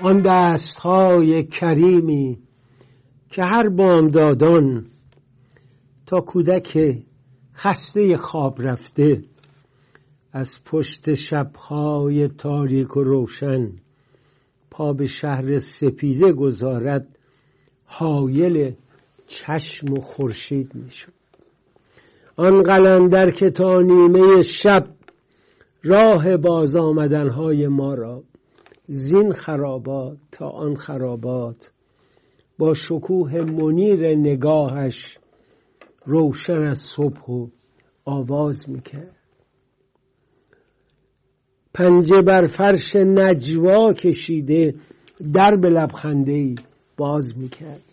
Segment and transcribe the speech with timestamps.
[0.00, 2.38] آن دستهای کریمی
[3.30, 4.86] که هر بامدادان
[6.06, 6.98] تا کودک
[7.54, 9.22] خسته خواب رفته
[10.32, 13.72] از پشت شبهای تاریک و روشن
[14.70, 17.18] پا به شهر سپیده گذارد
[17.86, 18.74] حایل
[19.26, 21.12] چشم و خورشید می‌شد.
[22.36, 24.86] آن قلندر که تا نیمه شب
[25.82, 28.22] راه باز آمدنهای ما را
[28.88, 31.70] زین خرابات تا آن خرابات.
[32.58, 35.18] با شکوه منیر نگاهش
[36.04, 37.46] روشن از صبح و
[38.04, 39.16] آواز می‌کرد.
[41.74, 44.74] پنجه بر فرش نجوا کشیده
[45.32, 46.54] در به لبخنده
[46.96, 47.84] باز می‌کرد.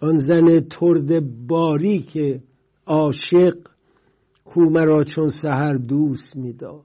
[0.00, 2.42] آن زن ترد باری که
[2.86, 3.56] عاشق
[4.44, 6.84] کو مرا چون سهر دوست می‌داد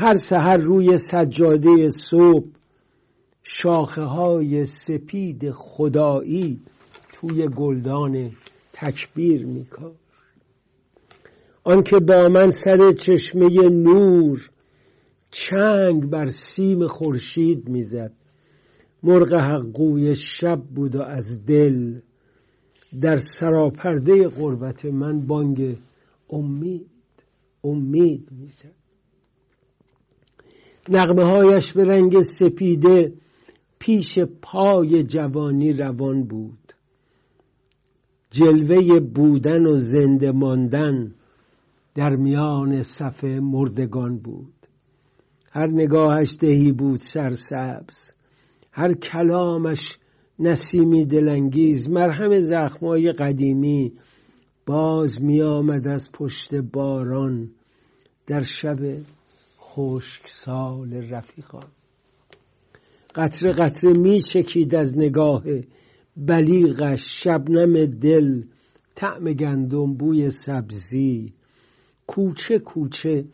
[0.00, 2.46] هر سحر روی سجاده صبح
[3.42, 6.60] شاخه های سپید خدایی
[7.12, 8.30] توی گلدان
[8.72, 9.94] تکبیر میکار.
[11.64, 14.50] آنکه با من سر چشمه نور
[15.30, 18.12] چنگ بر سیم خورشید می‌زد.
[19.02, 22.00] مرغ حقوی شب بود و از دل
[23.00, 25.76] در سراپرده قربت من بانگ
[26.30, 26.90] امید
[27.64, 28.79] امید می‌زد.
[30.88, 33.12] نغمه هایش به رنگ سپیده
[33.78, 36.72] پیش پای جوانی روان بود.
[38.30, 41.14] جلوه بودن و زنده ماندن
[41.94, 44.54] در میان صف مردگان بود.
[45.52, 48.10] هر نگاهش دهی بود سرسبز
[48.72, 49.98] هر کلامش
[50.38, 51.90] نسیمی دلانگیز.
[51.90, 53.92] مرهم زخمای قدیمی
[54.66, 57.50] باز می آمد از پشت باران
[58.26, 58.78] در شب
[59.74, 61.68] خشک سال رفیقان
[63.14, 65.42] قطره قطره می چکید از نگاه
[66.16, 68.42] بلیغش شبنم دل
[68.94, 71.32] طعم گندم بوی سبزی.
[72.06, 73.24] کوچه کوچه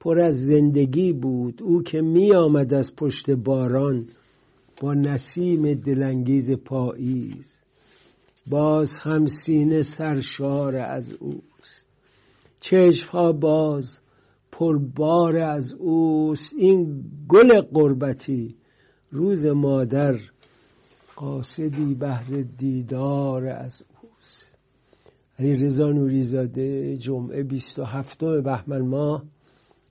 [0.00, 4.06] پر از زندگی بود او که می آمد از پشت باران
[4.80, 7.58] با نسیم دلانگیز پاییز.
[8.46, 11.88] باز هم سینه سرشار از اوست.
[12.60, 14.00] چشمها باز
[14.58, 16.54] پربار از اوست.
[16.58, 18.56] این گل قربتی
[19.10, 20.14] روز مادر
[21.16, 24.58] قاصدی بهر دیدار از اوست.
[25.38, 29.22] علی رضا نوریزاده جمعه 27 بهمن ماه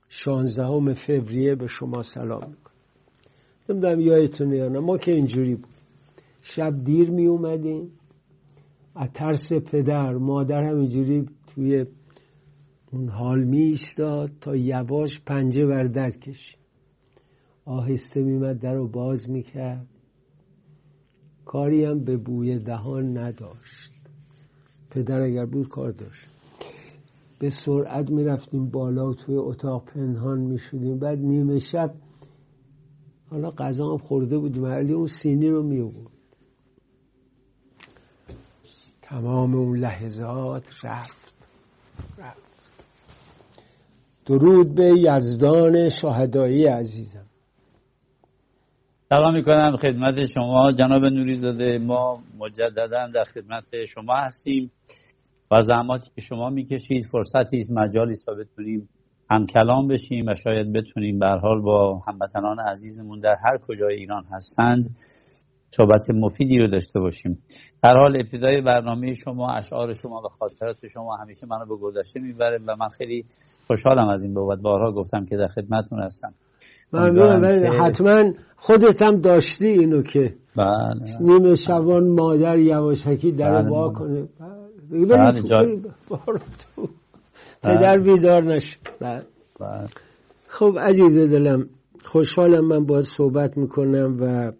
[0.08, 2.74] 16 فوریه به شما سلام می‌کنم.
[3.68, 5.74] نمی‌دونم یادتونه یا نه ما که اینجوری بود.
[6.42, 7.92] شب دیر می اومدیم
[8.94, 11.84] از ترس پدر مادر هم اینجوری توی
[12.92, 13.76] اون حال می
[14.40, 16.58] تا یواش پنجه بر در کشید.
[17.64, 19.86] آهسته میمد در رو باز می‌کرد.
[21.44, 23.92] کاری هم به بوی دهان نداشت.
[24.90, 26.28] پدر اگر بود کار داشت.
[27.38, 30.98] به سرعت می‌رفتیم بالا توی اتاق پنهان می‌شدیم.
[30.98, 31.94] بعد نیمه شب
[33.30, 35.92] حالا غذا هم خورده بودیم ولی اون سینی رو می
[39.02, 41.34] تمام اون لحظات رفت.
[42.18, 42.57] رفت.
[44.28, 47.26] درود به یزدان شهدایی عزیزم.
[49.08, 50.72] سلام می‌کنم خدمت شما.
[50.72, 54.70] جناب نوریزاده ما مجددا در خدمت شما هستیم
[55.50, 58.88] و زحماتی که شما می‌کشید فرصتی است مجالی است بتونیم
[59.30, 64.24] هم کلام بشیم و شاید بتونیم به حال با هموطنان عزیزمون در هر کجای ایران
[64.30, 64.96] هستند.
[65.70, 67.38] صحبت مفیدی رو داشته باشیم.
[67.82, 72.58] در حال ابتدای برنامه شما اشعار شما و خاطرات شما همیشه منو به گذشته می‌بره
[72.66, 73.24] و من خیلی
[73.66, 74.58] خوشحالم از این بابت.
[74.58, 76.34] بارها گفتم که در خدمتتون هستم.
[76.92, 80.34] ممنونم حتما خودت هم داشتی اینو که.
[80.56, 81.20] بله.
[81.20, 83.70] نیمه شبان مادر یواشکی در بله.
[83.70, 84.28] وا کنه.
[84.90, 85.66] بله، جا-
[87.62, 89.22] پدر بیدار نشه بله.
[89.60, 89.86] بله.
[90.48, 91.66] خب عزیز دلم
[92.04, 94.52] خوشحالم من باید صحبت می‌کنم و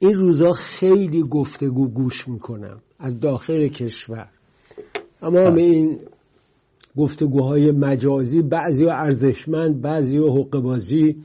[0.00, 4.28] این روزا خیلی گفتگو گوش می‌کنم از داخل کشور
[5.22, 5.62] اما بله.
[5.62, 5.98] این
[6.96, 11.16] گفتگوهای مجازی بعضی ها ارزشمند بعضی ها حقبازی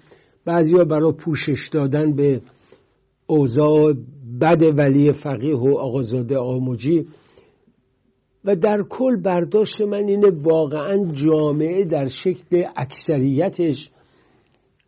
[0.45, 2.41] بعضی ها برای پوشش دادن به
[3.27, 3.93] اوضاع
[4.41, 7.05] بد ولی فقیه و آقازاده آموجی
[8.45, 13.89] و در کل برداشت من اینه واقعا جامعه در شکل اکثریتش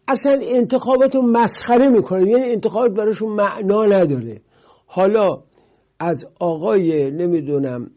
[0.08, 2.30] اصلا انتخابات رو مسخره می‌کنه.
[2.30, 4.42] یعنی انتخابات براشون معنا نداره.
[4.86, 5.44] حالا
[6.00, 7.92] از آقای نمی‌دونم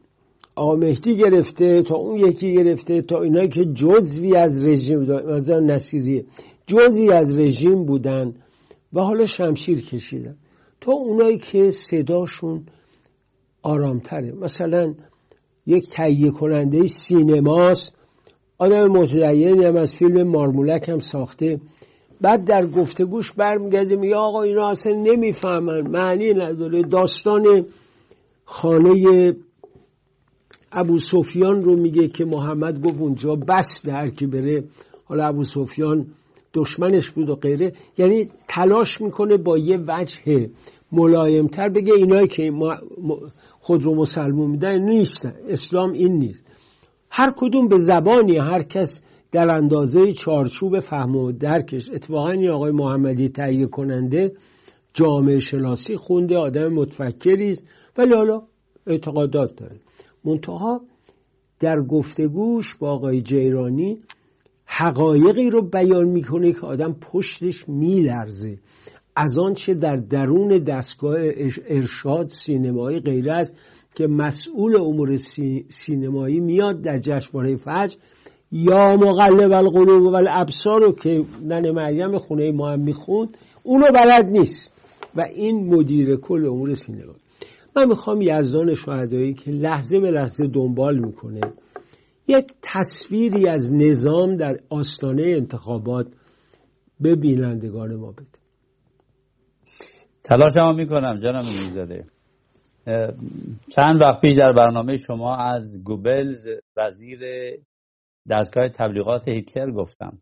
[0.57, 6.27] آقا مهدی گرفته تا اون یکی گرفته تا اینایی که جزوی از رژیم مثلا نصیری
[6.67, 8.35] جزوی از رژیم بودن
[8.93, 10.37] و حالا شمشیر کشیدن.
[10.81, 12.67] تا اونایی که صداشون
[13.63, 14.33] آرامتره.
[14.33, 14.95] مثلا
[15.67, 17.97] یک تهیه کننده سینماست.
[18.59, 21.61] آدم متدینی هم از فیلم مارمولک هم ساخته.
[22.21, 25.81] بعد در گفتگوش برمیگرده میگه آقا اینا اصلا نمی‌فهمن.
[25.81, 26.83] معنی نداره.
[26.83, 27.67] داستان
[28.45, 29.37] خانه
[30.73, 34.65] ابو سفیان رو میگه که محمد گفت اونجا بس در که بره.
[35.05, 36.07] حالا ابو سفیان
[36.55, 37.73] دشمنش بود و غیره.
[37.99, 40.51] یعنی تلاش می‌کنه با یه وجه
[40.93, 42.53] ملایمتر بگه اینایی که
[43.61, 45.35] خود رو مسلمون میدن نیستن.
[45.49, 46.45] اسلام این نیست.
[47.11, 49.03] هر کدوم به زبانی هر کس
[49.33, 51.91] در اندازه چارچوب فهم و درکش.
[51.93, 54.33] اتفاقا این آقای محمدی تهیه کننده
[54.95, 57.67] جامعه شناسی خونده آدم متفکری است
[57.99, 58.43] ولی حالا
[58.87, 59.77] اعتقادات داره.
[60.25, 60.81] منتها
[61.61, 63.99] در گفتگوش با آقای جیرانی
[64.65, 68.59] حقایقی رو بیان می‌کنه که آدم پشتش میلرزه.
[69.17, 71.17] از آنچه در درون دستگاه
[71.69, 73.55] ارشاد سینمایی غیر است
[73.95, 75.17] که مسئول امور
[75.69, 77.97] سینمایی میاد در جشنواره فجر
[78.53, 84.25] یا مقلب القلوب و الابصار رو که نن مریم خونه ما هم می‌خوند اونو بلد
[84.31, 84.75] نیست.
[85.17, 87.13] و این مدیر کل امور سینما.
[87.77, 91.41] من می‌خوام یزدان شهدایی که لحظه به لحظه دنبال می‌کنه
[92.29, 96.07] یک تصویری از نظام در آستانه انتخابات
[97.01, 98.27] به بینندگان ما بده.
[100.25, 102.05] تلاش هم می‌کنم جناب میزاده
[103.69, 107.21] چند وقت پیش در برنامه شما از گوبلز وزیر
[108.31, 110.19] دستگاه تبلیغات هیتلر گفتم.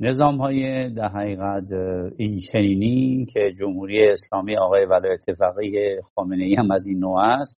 [0.00, 1.72] نظام های در حقیقت
[2.16, 7.56] این چنینی که جمهوری اسلامی آقای ولایت فقیه خامنه ای هم از این نوع است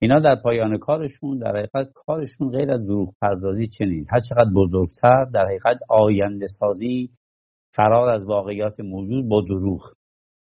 [0.00, 4.04] اینا در پایان کارشون در حقیقت کارشون غیر از دروغ پردازی چنین.
[4.10, 7.10] هر چقدر بزرگتر در حقیقت آینده سازی
[7.74, 9.82] فرار از واقعیات موجود با دروغ.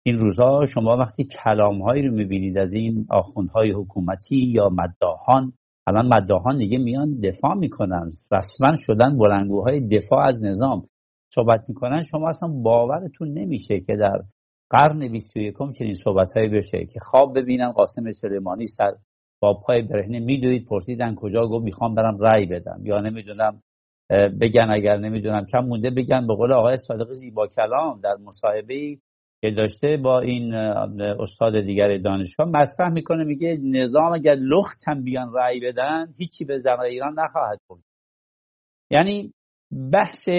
[0.06, 5.54] این روزها شما وقتی کلام هایی رو می‌بینید از این آخوندهای حکومتی یا مداهان
[5.88, 8.12] الان مداهان دیگه میان دفاع می‌کنن.
[8.32, 10.88] رسما شدن بلنگوهای دفاع از نظام.
[11.34, 14.22] صحبت می‌کنن شما اصلا باورتون نمیشه که در
[14.70, 18.92] قرن 21 چنین صحبت هایی بشه که خواب ببینن قاسم سلیمانی سر
[19.42, 22.82] با پای برهنه میدوید پرسیدن کجا گفت می‌خوام برم رأی بدم.
[22.84, 23.62] یا نمی‌دونم
[24.42, 26.28] بگن اگر نمی‌دونم کم مونده بگن.
[26.28, 28.98] به قول آقای صادق زیبا کلام در مصاحبه
[29.42, 35.34] که داشته با این استاد دیگر دانشگاه مطرح می‌کنه میگه نظام اگر لخت هم بیان
[35.34, 37.84] رأی بدن هیچی به زمان ایران نخواهد بود
[38.92, 39.34] یعنی
[39.94, 40.30] بحث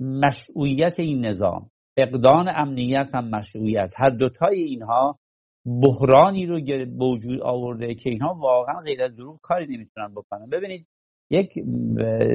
[0.00, 3.92] مشروعیت این نظام فقدان امنیت هم مشروعیت.
[3.96, 5.18] هر دوتای اینها
[5.66, 6.60] بحرانی رو
[6.98, 10.50] به وجود آورده که اینها واقعا غیر از دروغ کاری نمی‌تونن بکنن.
[10.50, 10.86] ببینید
[11.30, 11.58] یک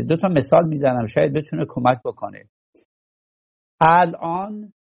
[0.10, 2.50] دو تا مثال می‌زنم شاید بتونه کمک بکنه.
[3.82, 4.74] الان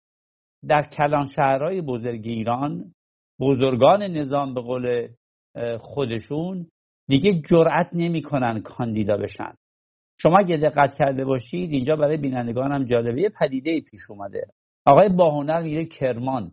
[0.67, 2.93] در کلان شهرهای بزرگ ایران
[3.39, 5.07] بزرگان نظام به قول
[5.79, 6.67] خودشون
[7.07, 9.53] دیگه جرأت نمی‌کنن کاندیدا بشن.
[10.19, 14.47] شما اگه دقت کرده باشید اینجا برای بینندگان هم جالبه پدیده پیش اومده.
[14.85, 16.51] آقای باهنر میره کرمان.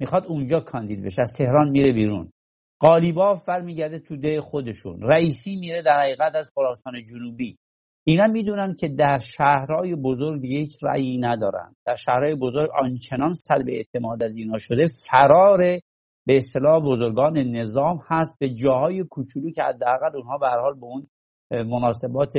[0.00, 2.30] می‌خواد اونجا کاندید بشه از تهران میره بیرون.
[2.80, 5.02] قالیباف فر میگرده تو ده خودشون.
[5.02, 7.58] رئیسی میره در حقیقت از خراسان جنوبی.
[8.08, 11.74] اینا می‌دونن که در شهرهای بزرگ هیچ رأیی ندارن.
[11.86, 15.58] در شهرهای بزرگ آنچنان سلب اعتماد از اینا شده فرار
[16.26, 20.86] به اصطلاح بزرگان نظام هست به جاهای کوچولو که حداقل اونها به هر حال به
[20.86, 21.06] اون
[21.50, 22.32] مناسبات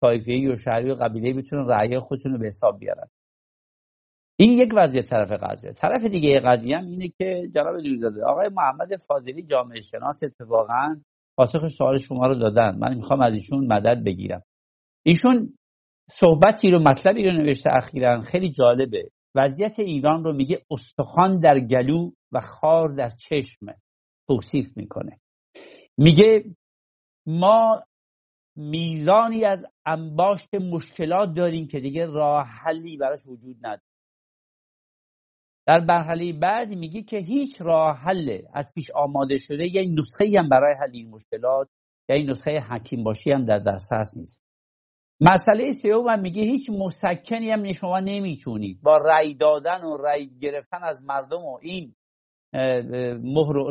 [0.00, 3.06] طایفه‌ای و شهری و قبیله بتونن رأی خودشون رو به حساب بیارن.
[4.36, 5.72] این یک وضعیت طرف قضیه.
[5.72, 10.96] طرف دیگه قضیه هم اینه که جناب دوزاده آقای محمد فاضلی جامعه شناس اتفاقا
[11.36, 12.78] پاسخ سوال شما رو دادن.
[12.78, 14.42] من می‌خوام از ایشون مدد بگیرم.
[15.02, 15.58] ایشون
[16.10, 18.22] صحبتی رو مطلبی رو نوشته اخیرا.
[18.22, 19.10] خیلی جالبه.
[19.34, 23.66] وضعیت ایران رو میگه استخوان در گلو و خار در چشم.
[24.28, 25.20] توصیف می‌کنه.
[25.98, 26.44] میگه
[27.26, 27.82] ما
[28.56, 33.82] میزانی از انباشت مشکلات داریم که دیگه راه حلی براش وجود نداره.
[35.66, 40.48] در مرحله بعد میگه که هیچ راه حل از پیش آماده شده یا نسخه هم
[40.48, 41.68] برای حل این مشکلات
[42.08, 44.51] یا این نسخه حکیم باشی هم در دسترس نیست.
[45.24, 50.84] مسئله سوم هم میگه هیچ مسکنی هم شما نمی‌تونید با رأی دادن و رأی گرفتن
[50.84, 51.94] از مردم و این
[53.22, 53.66] مهر و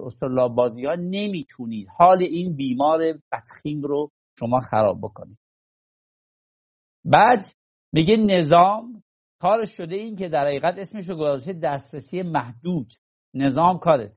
[0.00, 3.00] استرلاب بازی ها نمی‌تونید حال این بیمار
[3.32, 5.38] بدخیم رو شما خراب بکنید.
[7.04, 7.46] بعد
[7.92, 9.02] میگه نظام
[9.40, 12.88] کارش شده این که در حقیقت اسمش رو گذاشته دسترسی محدود.
[13.34, 14.16] نظام کاره.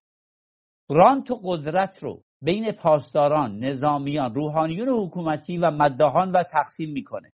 [0.89, 7.31] رانت و قدرت رو بین پاسداران نظامیان روحانیون حکومتی و مدهان و تقسیم می‌کنه.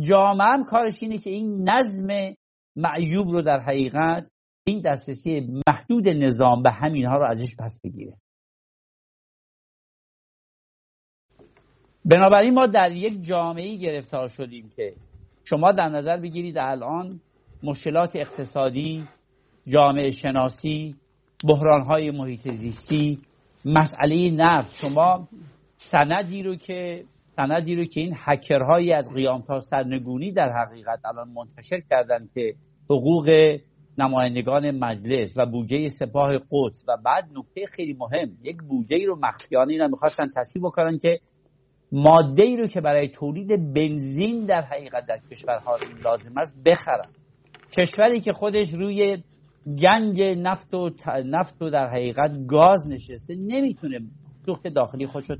[0.00, 2.34] جامعه هم کارش اینه که این نظم
[2.76, 4.30] معیوب رو در حقیقت
[4.66, 8.16] این دسترسی محدود نظام به همین ها رو ازش پس بگیره.
[12.04, 14.94] بنابراین ما در یک جامعه گرفتار شدیم که
[15.44, 17.20] شما در نظر بگیرید الان
[17.62, 19.04] مشکلات اقتصادی
[19.66, 20.96] جامعه شناسی
[21.48, 23.18] بحران های محیط زیستی
[23.64, 24.76] مسئله نفت.
[24.76, 25.28] شما
[25.76, 27.04] سندی رو که
[27.36, 32.54] سندی رو که این هکرهایی از قیام تا سرنگونی در حقیقت الان منتشر کردن که
[32.90, 33.58] حقوق
[33.98, 36.84] نمایندگان مجلس و بودجه سپاه قدس.
[36.88, 41.20] و بعد نکته خیلی مهم یک بودجه رو مخفیانه اینا می‌خواستن تصویب بکنن که
[41.92, 47.10] ماده ای رو که برای تولید بنزین در حقیقت در کشورها لازم است بخرن.
[47.78, 49.22] کشوری که خودش روی
[49.76, 50.90] گنج نفت و,
[51.24, 54.00] نفت و در حقیقت گاز نشسته نمی‌تونه
[54.46, 55.36] سوخت داخلی خودش رو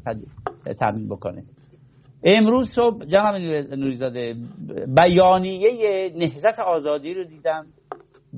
[0.78, 1.44] تامین بکنه.
[2.24, 3.34] امروز صبح جناب
[3.74, 4.34] نوریزاده
[4.96, 7.66] بیانیه نهزت آزادی رو دیدم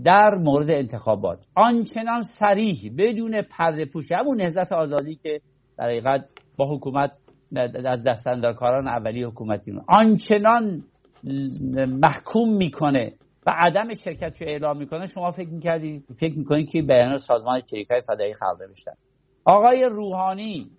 [0.05, 1.47] در مورد انتخابات.
[1.55, 5.41] آنچنان سریح بدون پرده پوشه همون نهزت آزادی که
[5.79, 6.25] در حقیقت
[6.57, 7.17] با حکومت
[7.87, 10.83] از دستندرکاران اولی حکومتی آنچنان
[12.03, 13.13] محکوم می‌کنه
[13.47, 18.01] و عدم شرکت رو اعلام می‌کنه شما فکر می‌کردید فکر می‌کنید که بیان سازمان چریکای
[18.01, 18.93] فدایی خلق نوشتن
[19.45, 20.71] آقای روحانی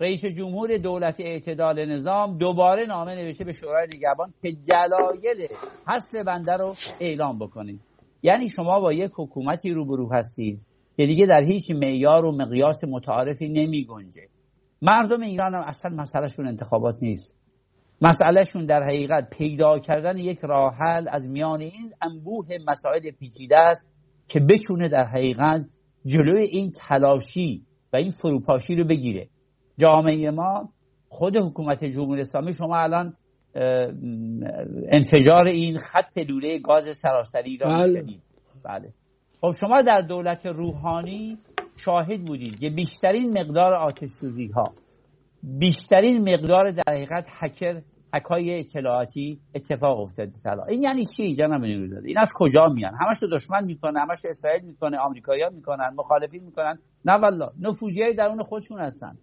[0.00, 5.48] رئیس جمهور دولت اعتدال نظام دوباره نامه نوشته به شورای نگهبان که جلایل
[5.88, 7.80] حذف بنده رو اعلام بکنید
[8.22, 10.60] یعنی شما با یک حکومتی روبرو هستید
[10.96, 14.28] که دیگه در هیچ معیار و مقیاس متعارفی نمی گنجه
[14.82, 17.39] مردم ایران هم اصلا مسئلهشون انتخابات نیست.
[18.02, 23.92] مسئلهشون در حقیقت پیدا کردن یک راه حل از میان این انبوه مسائل پیچیده است
[24.28, 25.66] که بتونه در حقیقت
[26.06, 29.28] جلوی این تلاشی و این فروپاشی رو بگیره.
[29.78, 30.68] جامعه ما
[31.08, 33.14] خود حکومت جمهوری اسلامی شما الان
[34.92, 38.04] انفجار این خط لوله گاز سراسری را بله.
[38.64, 38.92] بله.
[39.40, 41.38] خب شما در دولت روحانی
[41.76, 44.08] شاهد بودید که بیشترین مقدار آتش
[44.54, 44.64] ها
[45.42, 47.82] بیشترین مقدار در حقیقت هکر
[48.14, 50.64] حکای اطلاعاتی اتفاق افتاده طلا.
[50.64, 54.98] این یعنی چی؟ جناب نیروزاده این از کجا میان؟ همش دشمن می‌کنه همش اسرائیل می‌کنه
[54.98, 56.78] آمریکایی‌ها می‌کنن مخالفی می‌کنن.
[57.04, 59.16] نه والله نفوذی درون خودشون هستن.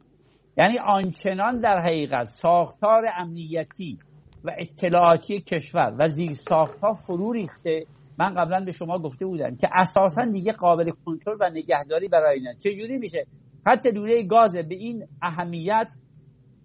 [0.58, 3.98] یعنی آنچنان در حقیقت ساختار امنیتی
[4.44, 7.86] و اطلاعاتی کشور و زیر ساختها فرو ریخته.
[8.20, 12.54] من قبلا به شما گفته بودم که اساسا دیگه قابل کنترل و نگهداری برای اینا.
[12.54, 13.26] چجوری میشه؟
[13.66, 15.94] خط دوره گاز به این اهمیت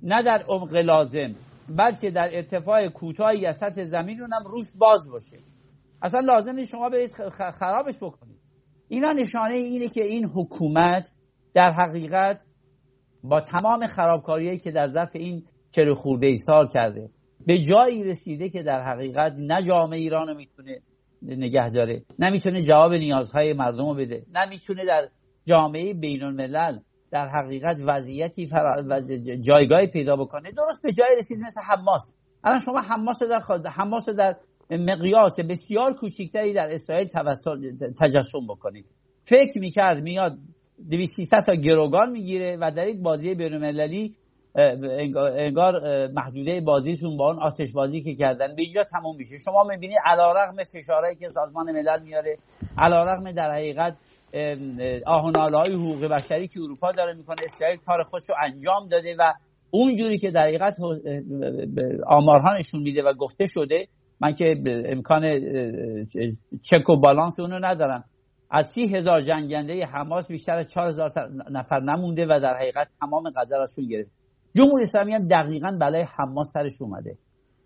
[0.02, 1.34] نه در عمق لازم
[1.78, 5.38] بلکه در ارتفاع کوتاهی از سطح زمین اونم روش باز باشه.
[6.02, 7.12] اصلا لازم نیست شما برید
[7.58, 8.36] خرابش بکنید.
[8.88, 11.12] اینا نشانه اینه که این حکومت
[11.54, 12.44] در حقیقت
[13.24, 17.10] با تمام خرابکاریهایی که در ظرف این چلو خورده ای سال کرده
[17.46, 20.78] به جایی رسیده که در حقیقت نه جامعه ایران رو می‌تونه
[21.22, 25.08] نگه داره نمی‌تونه جواب نیازهای مردم رو بده نمی‌تونه در
[25.44, 26.78] جامعه بین الملل
[27.12, 29.00] در حقیقت وضعیتی فرا...
[29.40, 30.50] جایگاهی پیدا بکنه.
[30.50, 32.16] درست به جای رسید مثل حماس.
[32.44, 34.36] الان شما حماس در خود حماس در
[34.70, 37.08] مقیاس بسیار کوچکتری در اسرائیل
[38.00, 38.84] تجسم بکنید.
[39.24, 40.38] فکر می‌کرد میاد
[40.90, 44.14] 200 تا گروگان می‌گیره و در یک بازی بینالمللی
[45.36, 45.72] انگار
[46.06, 49.38] محدوده بازیتون با اون آتش بازی که کردن به اینجا تموم میشه.
[49.44, 52.38] شما می‌بینید علیرغم فشارهایی که سازمان ملل میاره
[52.78, 53.96] علیرغم در حقیقت
[55.06, 59.32] آهناله های حقوق بشری که اروپا داره می‌کنه اسرائیل کار خودش رو انجام داده و
[59.70, 60.76] اونجوری که در حقیقت
[62.06, 63.88] آمارها نشون میده و گفته شده
[64.20, 65.22] من که امکان
[66.62, 68.04] چک و بالانس اونو ندارم.
[68.50, 71.12] از سی هزار جنگنده حماس بیشتر از چهار هزار
[71.50, 74.10] نفر نمونده و در حقیقت تمام قدرشون گرفت
[74.56, 77.16] جمهوری اسلامی هم دقیقا بلای حماس سرش اومده.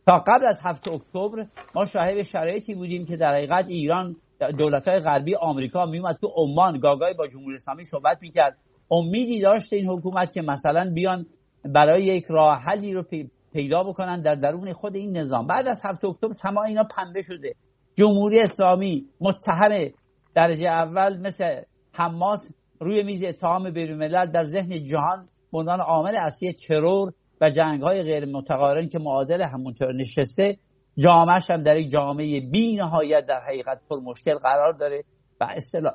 [0.06, 4.16] تا قبل از هفته اکتبر ما شاهد شرایطی بودیم که در حقیقت ایران
[4.58, 6.78] دولت های غربی آمریکا میومد تو عمان.
[6.78, 8.58] گاگای با جمهوری اسلامی صحبت می‌کرد.
[8.90, 11.26] امیدی داشت این حکومت که مثلا بیان
[11.64, 13.04] برای یک راه حلی رو
[13.52, 15.46] پیدا بکنن در درون خود این نظام.
[15.46, 17.54] بعد از هفته اکتبر تمام اینا پنبه شده.
[17.94, 19.90] جمهوری اسلامی متهم
[20.34, 21.60] درجه اول مثل
[21.94, 27.82] حماس روی میز اتهام بین در ذهن جهان به عنوان عامل اصلی ترور و جنگ
[27.82, 30.56] های غیر متقارن که معادل همونطور نشسته
[30.98, 35.04] جامعش هم در یک جامعه بی نهایت در حقیقت پر مشکل قرار داره
[35.40, 35.46] و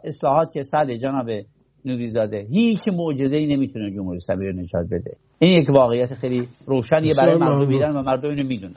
[0.03, 1.29] اصلاحات که سال جناب
[1.85, 5.17] نوریزاده هیچ معجزه ای نمی‌تونه جمهوری اسلامی رو نجات بده.
[5.39, 8.73] این یک واقعیت خیلی روشنیه برای مردم ایران و مردم اینو می‌دونن.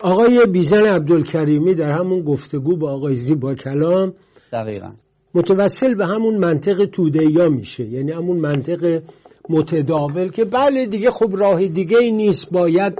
[0.00, 4.12] آقای بیزن عبدالکریمی در همون گفتگو با آقای زیبا کلام
[4.52, 4.90] دقیقا.
[5.34, 7.84] متوسل به همون منطق توده میشه.
[7.84, 9.02] یعنی همون منطق
[9.50, 12.52] متداول که بله دیگه خب راه دیگه ای نیست.
[12.52, 12.92] باید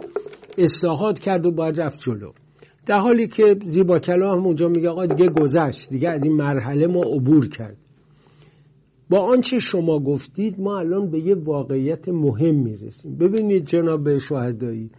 [0.59, 2.33] اصلاحات کرد و باید رفت جلو.
[2.87, 7.03] در حالی که زیبا کلام اونجا میگه آقا دیگه گذشت دیگه از این مرحله ما
[7.03, 7.77] عبور کرد.
[9.11, 13.17] با آنچه شما گفتید ما الان به یه واقعیت مهم می‌رسیم.
[13.17, 14.91] ببینید جناب شهدایی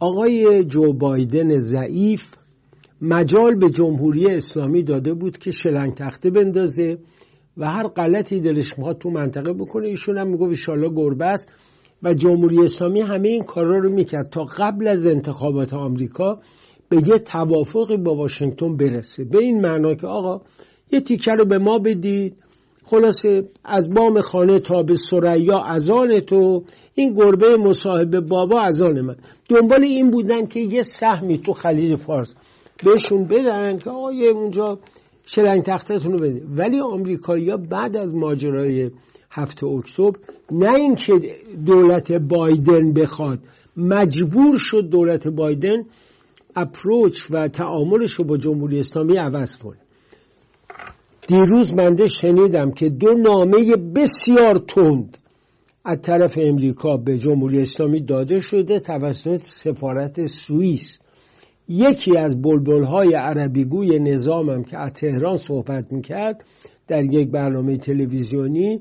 [0.00, 2.26] آقای جو بایدن ضعیف
[3.02, 6.98] مجال به جمهوری اسلامی داده بود که شلنگ تخته بندازه
[7.56, 9.88] و هر غلطی دلش می‌خواد تو منطقه بکنه.
[9.88, 11.48] ایشون هم میگه ایشالله گربه است.
[12.02, 16.38] و جمهوری اسلامی همه این کارا رو می‌کرد تا قبل از انتخابات آمریکا
[16.88, 19.24] به یه توافقی با واشنگتن برسه.
[19.24, 20.40] به این معنا که آقا
[20.92, 22.36] یه تیکه رو به ما بدید.
[22.84, 26.62] خلاصه از بام خانه تا به سریا ازان تو.
[26.94, 29.16] این گربه مصاحبه بابا ازان من.
[29.48, 32.34] دنبال این بودن که یه سهمی تو خلیج فارس
[32.84, 34.78] بهشون بدن که آقا یه اونجا
[35.26, 36.42] شلنگ تختتون رو بده.
[36.56, 38.90] ولی آمریکایی‌ها بعد از ماجرای
[39.34, 40.18] هفته اکتبر
[40.50, 41.12] نه اینکه
[41.66, 43.38] دولت بایدن بخواد.
[43.76, 45.84] مجبور شد دولت بایدن
[46.56, 49.76] اپروچ و تعاملش رو با جمهوری اسلامی عوض کنه.
[51.28, 55.18] دیروز منده شنیدم که دو نامه بسیار تند
[55.84, 60.98] از طرف امریکا به جمهوری اسلامی داده شده توسط سفارت سوئیس.
[61.68, 66.44] یکی از بلبل های عربیگوی نظامم که از تهران صحبت می‌کرد
[66.88, 68.80] در یک برنامه تلویزیونی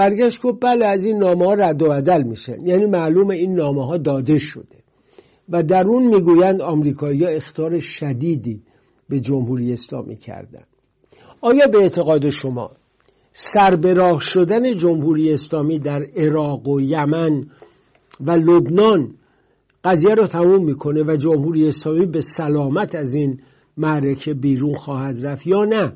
[0.00, 2.58] برگشت گفت بله از این نامه ها رد و بدل میشه.
[2.64, 4.78] یعنی معلوم این نامه ها داده شده.
[5.48, 8.62] و در اون می‌گویند آمریکایی اختار شدیدی
[9.08, 10.64] به جمهوری اسلامی کردن.
[11.40, 12.70] آیا به اعتقاد شما
[13.32, 17.46] سربراه شدن جمهوری اسلامی در عراق و یمن
[18.20, 19.14] و لبنان
[19.84, 23.40] قضیه رو تموم می‌کنه و جمهوری اسلامی به سلامت از این
[23.76, 25.92] معرکه بیرون خواهد رفت یا نه؟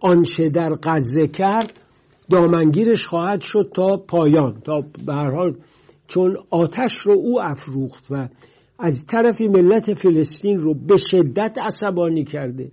[0.00, 1.85] آنچه در غزه کرد
[2.30, 5.56] دامنگیرش خواهد شد تا پایان تا به حال
[6.08, 8.28] چون آتش رو او افروخت و
[8.78, 12.70] از طرفی ملت فلسطین رو به شدت عصبانی کرده.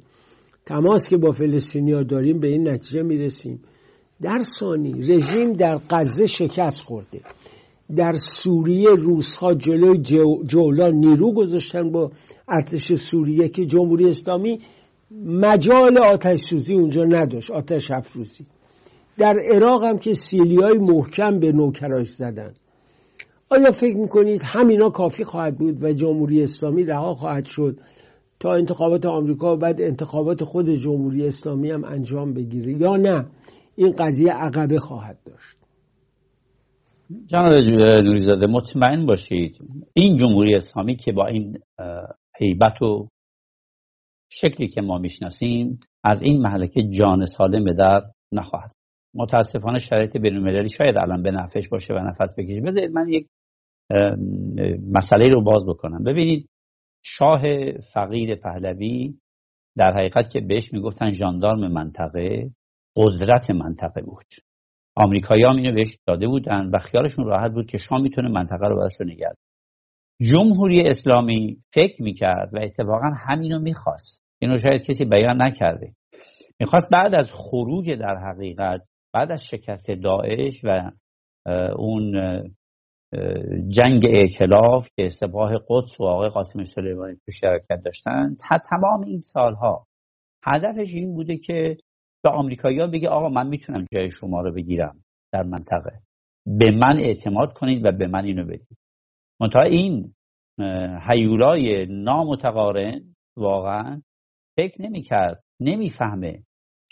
[0.66, 3.60] تماس که با فلسطینیا داریم به این نتیجه می‌رسیم.
[4.22, 7.22] در ثانی رژیم در غزه شکست خورده.
[7.96, 9.98] در سوریه روزها جلوی
[10.46, 12.12] جولان نیرو گذاشتن با
[12.48, 14.60] ارتش سوریه که جمهوری اسلامی
[15.26, 18.46] مجال آتش سوزی اونجا نداشت آتش افروزی.
[19.18, 22.54] در عراق هم که سیلی های محکم به نوکراش زدن.
[23.50, 27.78] آیا فکر می‌کنید همینا کافی خواهد بود و جمهوری اسلامی رها خواهد شد
[28.40, 33.26] تا انتخابات آمریکا و بعد انتخابات خود جمهوری اسلامی هم انجام بگیره یا نه؟
[33.76, 35.58] این قضیه عقبه خواهد داشت.
[37.28, 37.54] جناب
[38.04, 39.58] نوریزاده مطمئن باشید
[39.94, 41.58] این جمهوری اسلامی که با این
[42.40, 43.08] حیبت و
[44.30, 48.73] شکلی که ما می‌شناسیم از این محلکه جان سالم به در نخواهد
[49.16, 52.62] متاسفانه شرایط بینالمللی شاید الان به نفعش باشه و نفس بکشه.
[52.62, 53.28] بذارید من یک
[54.92, 56.04] مسئله رو باز بکنم.
[56.04, 56.50] ببینید
[57.06, 57.42] شاه
[57.94, 59.14] فقیر پهلوی
[59.78, 62.50] در حقیقت که بهش می‌گفتن ژاندارم منطقه
[62.98, 64.26] قدرت منطقه بود.
[64.96, 68.88] آمریکایی هم اینو بهش داده بودن و خیالشون راحت بود که شاه می‌تونه منطقه رو
[69.00, 69.38] رو نگرد
[70.22, 74.24] جمهوری اسلامی فکر می‌کرد و اتفاقا همینو می‌خواست.
[74.42, 75.94] اینو شاید کسی بیان نکرده.
[76.60, 78.82] می‌خواست بعد از خروج در حقیقت
[79.14, 80.92] بعد از شکست داعش و
[81.78, 82.14] اون
[83.68, 89.20] جنگ ائتلاف که سپاه قدس و آقای قاسم سلیمانی تو شرکت داشتن تا تمام این
[89.20, 89.88] سالها
[90.46, 91.78] هدفش این بوده که
[92.24, 96.00] به آمریکایی‌ها بگه آقا من می‌تونم جای شما رو بگیرم در منطقه.
[96.46, 98.78] به من اعتماد کنید و به من اینو بدید.
[99.42, 100.14] منتها این
[101.12, 104.02] هیولای نامتقارن واقعا
[104.58, 106.44] فکر نمی‌کرد نمی‌فهمه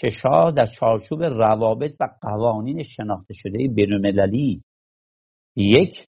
[0.02, 4.64] که شاه در چارچوب روابط و قوانین شناخته شده بینالمللی.
[5.56, 6.06] یک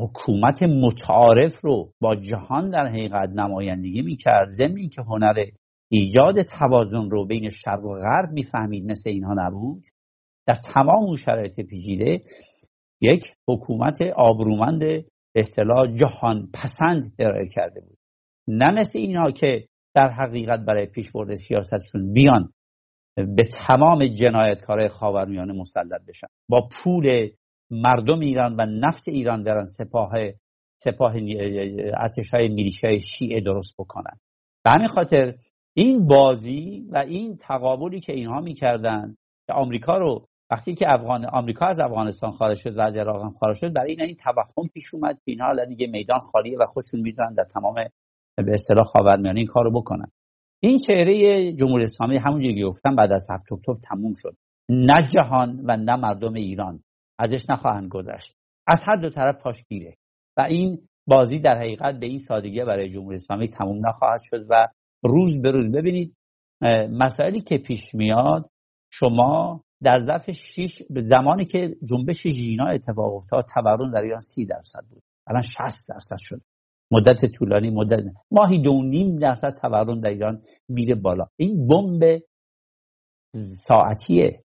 [0.00, 4.52] حکومت متعارف رو با جهان در حقیقت نمایندگی می‌کرد.
[4.52, 5.44] ضمن که هنر
[5.90, 9.82] ایجاد توازن رو بین شرق و غرب می‌فهمید مثل اینها نبود.
[10.46, 12.20] در تمام اون شرایط پیچیده
[13.00, 14.80] یک حکومت آبرومند
[15.34, 17.98] اصطلاح جهان پسند ارائه کرده بود.
[18.48, 22.52] نه مثل اینها که در حقیقت برای پیشبرد سیاستشون بیان
[23.16, 26.26] به تمام جنایتکارای خاورمیانه مسلط بشن.
[26.48, 27.30] با پول
[27.70, 30.10] مردم ایران و نفت ایران برن سپاه
[30.82, 31.12] سپاه
[31.94, 34.16] ارتش های میلیشای شیعه درست بکنن.
[34.64, 35.34] به همین خاطر
[35.76, 41.66] این بازی و این تقابلی که اینها می‌کردن که آمریکا رو وقتی که افغان آمریکا
[41.66, 44.94] از افغانستان خارج شد و از عراق هم خارج شد برای این این توهم پیش
[44.94, 47.74] اومد که اینها دیگه میدان خالیه و خودشون می‌دونن در تمام
[48.36, 50.10] به اصطلاح خاورمیانه این کارو بکنن.
[50.60, 54.36] این چهره جمهوری اسلامی همونجوری که گفتم بعد از 7 اکتبر تموم شد.
[54.68, 56.80] نه جهان و نه مردم ایران.
[57.18, 58.34] ازش نخواهند گذشت.
[58.66, 59.96] از هر دو طرف پاشگیره
[60.36, 64.68] و این بازی در حقیقت به این سادگی برای جمهوری اسلامی تموم نخواهد شد و
[65.04, 66.16] روز به روز ببینید
[66.90, 68.50] مسائلی که پیش میاد
[68.92, 74.84] شما در ظرف 6 زمانی که جنبش ژینا اتفاق افتاد تورم در ایران 30 درصد
[74.90, 75.02] بود.
[75.26, 76.40] الان 60 درصد شد.
[76.90, 81.24] مدت طولانی مدت ماهی دو نیم درصد تورم در ایران میره بالا.
[81.36, 82.22] این بمب
[83.66, 84.42] ساعتیه.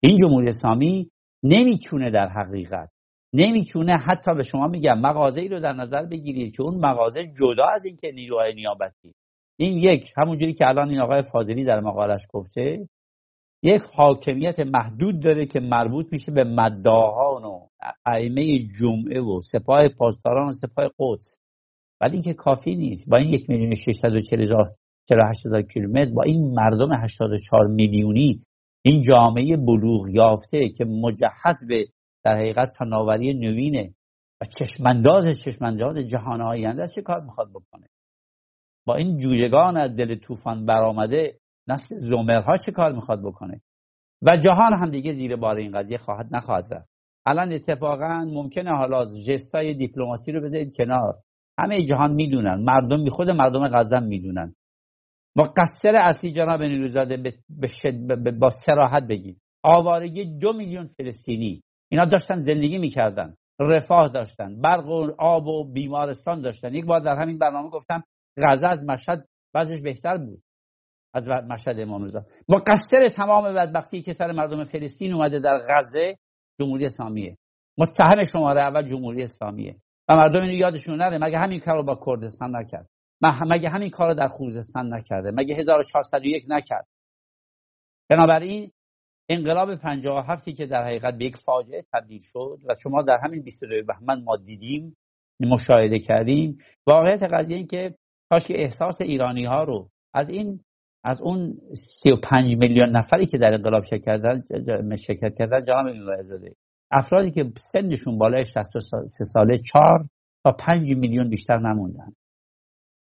[0.00, 1.10] این جمهوری اسلامی
[1.42, 2.90] نمی‌تونه در حقیقت.
[3.32, 7.66] نمی‌تونه حتی به شما میگم مغازه ای رو در نظر بگیرید که اون مغازه جدا
[7.74, 9.14] از اینکه نیروهای نیابتی.
[9.60, 12.88] این یک همونجوری که الان این آقای فاضلی در مقالش گفته
[13.62, 17.66] یک حاکمیت محدود داره که مربوط میشه به مداهان و
[18.06, 21.40] ائمه جمعه و سپاه پاسداران و سپاه قدس.
[22.00, 23.10] ولی اینکه کافی نیست.
[23.10, 23.72] با این یک میلیون
[24.38, 28.42] هزار کیلومتر با این مردم 84 میلیونی
[28.82, 31.86] این جامعه بلوغ یافته که مجهز به
[32.24, 33.94] در حقیقت فناوری نوینه
[34.40, 37.86] و چشمانداز چشمانداز جهان آینده چه کار می‌خواد بکنه؟
[38.86, 43.60] با این جوجگان از دل طوفان برآمده نسل زمرها چه کار می‌خواد بکنه؟
[44.22, 46.88] و جهان هم دیگه زیر بار این قضیه خواهد نخواهد رفت.
[47.26, 51.18] الان اتفاقا ممکنه حالا جستای دیپلماسی رو بذارید کنار.
[51.58, 52.54] همه جهان می‌دونن.
[52.54, 54.54] مردم خود مردم غزه می‌دونن.
[55.36, 57.34] مقصر اصلی جناب نیروزاده
[58.40, 61.62] با سراحت بگید آوارگی دو میلیون فلسطینی.
[61.90, 63.34] اینا داشتن زندگی می‌کردن.
[63.60, 64.60] رفاه داشتن.
[64.60, 66.74] برق و آب و بیمارستان داشتن.
[66.74, 68.02] یک بار در همین برنامه گفتم
[68.36, 70.42] غزه از مشهد بعضش بهتر بود.
[71.14, 72.24] از مشهد امام رضا.
[72.48, 76.16] مقصر تمام بدبختی که سر مردم فلسطین اومده در غزه
[76.60, 77.36] جمهوری اسلامیه.
[77.78, 79.76] متهم شماره اول جمهوری اسلامیه.
[80.08, 81.18] و مردم اینو یادشون نره.
[81.18, 82.88] مگه همین کار رو با کردستان نکرد؟
[83.22, 86.86] مگه همین کار رو در خوزستان نکرده؟ مگه 1401 نکرد؟
[88.10, 88.70] بنابراین
[89.28, 93.86] انقلاب 57 که در حقیقت به یک فاجعه تبدیل شد و شما در همین 22
[93.86, 94.96] بهمن ما دیدیم
[95.40, 97.94] مشاهده کردیم واقعیت قضیه این که
[98.30, 100.60] کاش که احساس ایرانی ها رو از این
[101.04, 104.44] از اون 35 میلیون نفری که در انقلاب شرکت کردن
[104.96, 106.54] شرکت کردن جناب زاده
[106.90, 110.08] افرادی که سنشون بالای 63 ساله 4
[110.44, 112.12] تا 5 میلیون بیشتر نموندن.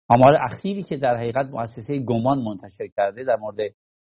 [0.09, 3.57] آمار اخیری که در حقیقت مؤسسه گمان منتشر کرده در مورد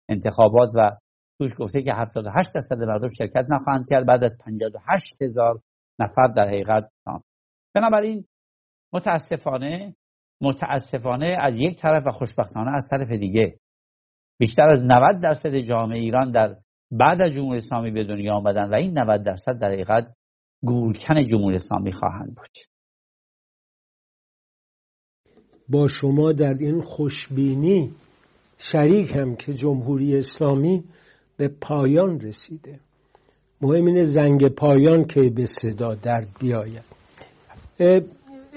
[0.09, 0.91] انتخابات و
[1.39, 5.61] توش گفته که 78 درصد مردم شرکت نخواهند کرد بعد از 58 هزار
[5.99, 6.89] نفر در حقیقت
[7.75, 8.25] بنابراین
[8.93, 9.95] متاسفانه
[10.41, 13.57] متاسفانه از یک طرف و خوشبختانه از طرف دیگه.
[14.39, 16.55] بیشتر از 90 درصد جامعه ایران در
[16.97, 20.15] بعد از جمهوری اسلامی به دنیا آمدن و این 90 درصد در حقیقت
[20.63, 22.47] گورکن جمهوری اسلامی خواهند بود.
[25.69, 27.91] با شما در این خوشبینی
[28.57, 30.83] شریک هم که جمهوری اسلامی
[31.37, 32.79] به پایان رسیده.
[33.61, 36.83] مهم اینه زنگ پایان که به صدا در بیاید.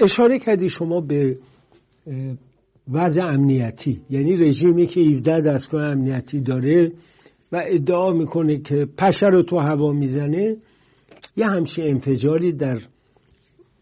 [0.00, 1.38] اشاره کردی شما به
[2.92, 4.00] وضع امنیتی.
[4.10, 6.92] یعنی رژیمی که 17 دستگاه امنیتی داره
[7.52, 10.56] و ادعا می‌کنه که پشه رو تو هوا می‌زنه.
[11.36, 12.78] یه همچین انفجاری در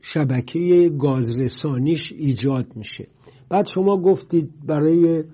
[0.01, 3.07] شبکه گازرسانیش ایجاد میشه.
[3.49, 5.25] بعد شما گفتید برای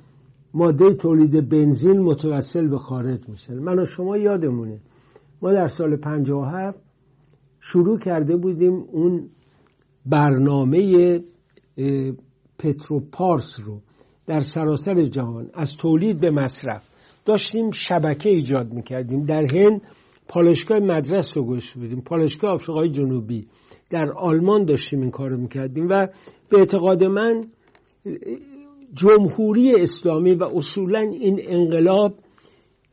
[0.55, 3.55] ماده تولید بنزین متوسل به خارج میشه.
[3.55, 4.81] من و شما یادمونه.
[5.43, 6.79] ما در سال 57
[7.61, 9.31] شروع کرده بودیم اون
[10.07, 11.21] برنامه
[12.59, 13.81] پتروپارس رو
[14.27, 16.90] در سراسر جهان از تولید به مصرف.
[17.25, 19.25] داشتیم شبکه ایجاد می‌کردیم.
[19.25, 19.83] در هند
[20.29, 23.47] پالشگاه مدرس رو گوش بودیم پالشگاه آفریقای جنوبی.
[23.91, 26.07] در آلمان داشتیم این کار رو می‌کردیم و
[26.49, 27.45] به اعتقاد من
[28.95, 32.15] جمهوری اسلامی و اصولا این انقلاب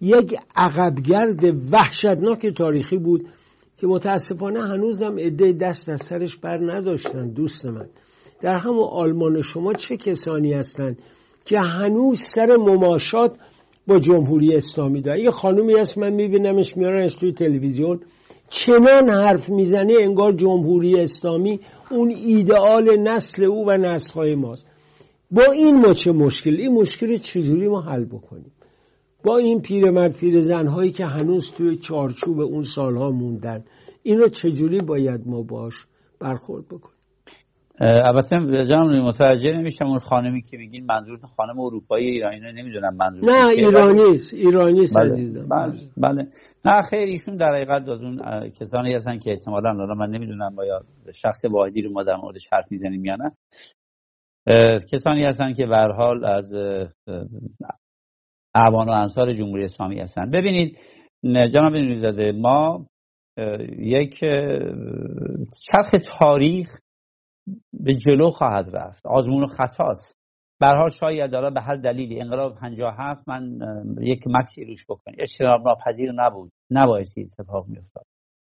[0.01, 3.27] یک عقبگرد وحشتناک تاریخی بود
[3.77, 7.89] که متاسفانه هنوزم عده دست از سرش بر نداشتن دوست من.
[8.41, 10.99] در همون آلمان شما چه کسانی هستند
[11.45, 13.37] که هنوز سر مماشات
[13.87, 15.21] با جمهوری اسلامی داره.
[15.21, 17.99] یه خانومی هست من میبینمش میارنش توی تلویزیون.
[18.49, 21.59] چنان حرف می‌زنه انگار جمهوری اسلامی
[21.91, 24.67] اون ایدئال نسل او و نسلهای ماست.
[25.31, 28.51] با این ما چه مشکل؟ این مشکل چجوری ما حل بکنیم؟
[29.23, 33.63] با این پیرمرد پیرزنهایی که هنوز توی چارچوب اون سالها موندن
[34.03, 35.73] این رو چجوری باید ما باش
[36.19, 36.96] برخورد بکنیم؟
[37.81, 43.47] البته جناب متوجه نمیشم اون خانمی که میگین منظور خانم اروپایی ایرانی نمی‌دونم منظور نه
[43.47, 45.05] ایرانی است ایرانی است بله.
[45.05, 45.73] عزیزم بله.
[45.97, 46.27] بله
[46.65, 50.81] نه خیر ایشون در حقیقت از اون کسانی هستن که احتمالاً حالا من نمی‌دونم باید
[51.13, 53.31] شخص واحدی رو ما در موردش حرف می‌زنیم یا نه
[54.91, 56.53] کسانی هستن که به حال از
[58.55, 60.77] اعوان و انصار جمهوری اسلامی هستن ببینید
[61.23, 62.85] جناب نوریزاده ما
[63.77, 64.19] یک
[65.65, 66.67] چرخ تاریخ
[67.73, 69.05] به جلو خواهد رفت.
[69.05, 70.17] آزمون و خطاست
[70.59, 73.59] برها شاید دارا به هر دلیلی انقلاب 57 من
[74.01, 76.51] یک مکسی روش بکنی اجتناب ناپذیر نبود.
[76.71, 78.05] نبایستی اتفاق میافتاد.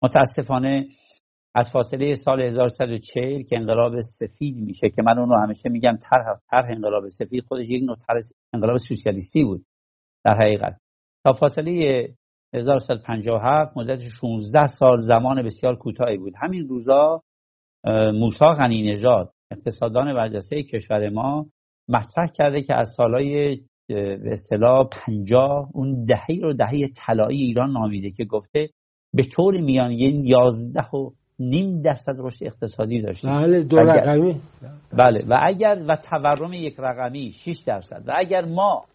[0.03, 0.87] متاسفانه
[1.55, 6.71] از فاصله سال 1140 که انقلاب سفید میشه که من اونو همیشه میگم طرح طرح
[6.71, 8.19] انقلاب سفید خودش یک نوع طرح
[8.53, 9.65] انقلاب سوسیالیستی بود
[10.25, 10.77] در حقیقت.
[11.25, 12.07] تا فاصله
[12.53, 16.33] 1157 مدت 16 سال زمان بسیار کوتاهی بود.
[16.41, 17.21] همین روزا
[18.13, 21.45] موسا غنی نژاد اقتصاددان برجسته کشور ما
[21.89, 28.11] مطرح کرده که از سالهای به اصطلاح 50 اون دهه رو دهه طلایی ایران نامیده
[28.11, 28.69] که گفته
[29.13, 34.41] به طور میان یازده و نیم درصد رشد اقتصادی داشتیم بله دو رقمی.
[34.93, 38.03] بله و اگر و تورم یک رقمی 6 درصد.
[38.07, 38.85] و اگر ما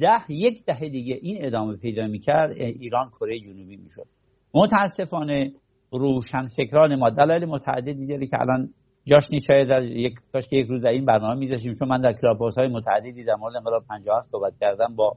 [0.00, 4.06] ده یک دهه دیگه این ادامه پیدا می‌کرد ایران کره جنوبی می‌شد.
[4.54, 5.52] متاسفانه
[5.92, 7.10] روشنفکران ما.
[7.10, 8.68] دلایل متعددی داره که الان
[9.04, 11.72] جاش نیست شاید در یک کاش که یک روز در این برنامه میذاشیم.
[11.72, 15.16] چون من در کلاباس های متعددی در مورد انقلاب 57 صحبت کردم با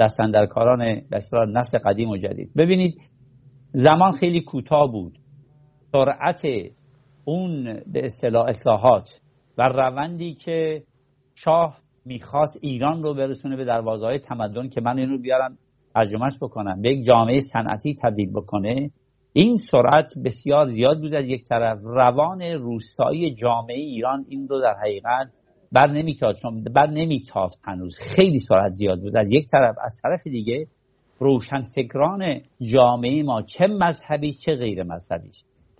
[0.00, 2.50] دستندرکاران بسیار نسل قدیم و جدید.
[2.56, 2.94] ببینید
[3.72, 5.18] زمان خیلی کوتاه بود.
[5.92, 6.42] سرعت
[7.24, 9.08] اون به اصطلاح اصلاحات
[9.58, 10.82] و روندی که
[11.34, 15.58] شاه می‌خواست ایران رو برسونه به دروازه های تمدن که من این رو بیارم
[15.94, 18.90] ترجمهش بکنم به یک جامعه صنعتی تبدیل بکنه
[19.36, 21.78] این سرعت بسیار زیاد بود از یک طرف.
[21.82, 25.30] روان روستایی جامعه ایران این رو در حقیقت
[25.72, 27.98] بر نمیتاد چون بر نمیتافت هنوز.
[27.98, 29.16] خیلی سرعت زیاد بود.
[29.16, 30.66] از یک طرف از طرف دیگه
[31.18, 35.30] روشنفکران جامعه ما چه مذهبی چه غیر مذهبی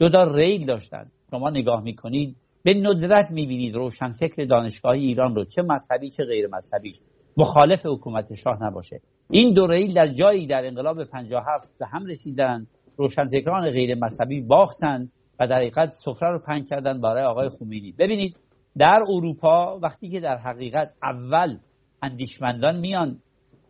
[0.01, 1.07] دو تا ریل داشتن.
[1.31, 6.93] شما نگاه می‌کنید به ندرت می‌بینید روشنفکر دانشگاهی ایران رو چه مذهبی چه غیر مذهبی
[7.37, 9.01] مخالف حکومت شاه نباشه.
[9.31, 12.67] این دو ریل در جایی در انقلاب 57 به هم رسیدن.
[12.97, 15.09] روشنفکران غیر مذهبی باختن
[15.41, 17.93] و در حقیقت سفره رو پنگ کردن برای آقای خمینی.
[17.99, 18.37] ببینید
[18.79, 21.57] در اروپا وقتی که در حقیقت اول
[22.03, 23.19] اندیشمندان میان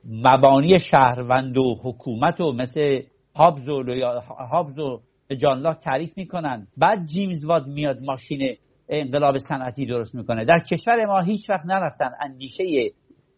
[0.05, 3.01] مبانی شهروند و حکومت و مثل
[3.37, 3.83] هابز و,
[4.51, 5.01] هابز و
[5.41, 6.67] جان لاک تعریف می‌کنن.
[6.77, 8.57] بعد جیمز واد میاد ماشین
[8.89, 10.45] انقلاب صنعتی درست می‌کنه.
[10.45, 12.65] در کشور ما هیچ وقت نرفتن اندیشه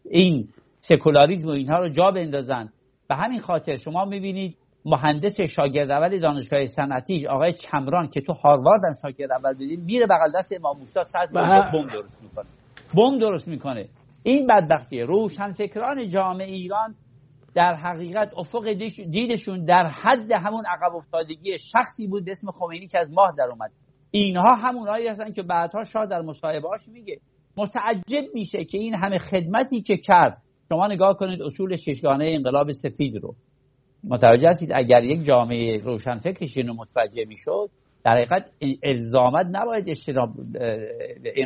[0.05, 0.47] این
[0.79, 2.69] سکولاریزم و اینها رو جا بندازن.
[3.09, 8.81] به همین خاطر شما می‌بینید مهندس شاگرد اول دانشگاه صنعتی آقای چمران که تو هاروارد
[8.85, 11.33] هم شاگرد اول دیدیم میره بغل دست امام موسی صد
[11.73, 12.45] بمب درست می‌کنه.
[12.95, 13.87] بمب درست می‌کنه.
[14.23, 16.95] این بدبختیه روشنفکران جامعه ایران
[17.55, 18.73] در حقیقت افق
[19.11, 23.47] دیدشون در حد همون عقب افتادگی شخصی بود به اسم خمینی که از ماه در
[23.51, 23.71] اومد.
[24.11, 27.19] اینها همونهایی هستن که بعدها شاه در مصاحبهاش میگه.
[27.57, 30.37] متعجب میشه که این همه خدمتی که کرد
[30.69, 33.35] شما نگاه کنید اصول ششگانه انقلاب سفید رو.
[34.09, 37.69] متوجه هستید اگر یک جامعه روشنفکرش اینو متوجه می‌شد
[38.03, 38.51] در حقیقت
[38.83, 40.29] الزامت نباید اجتناب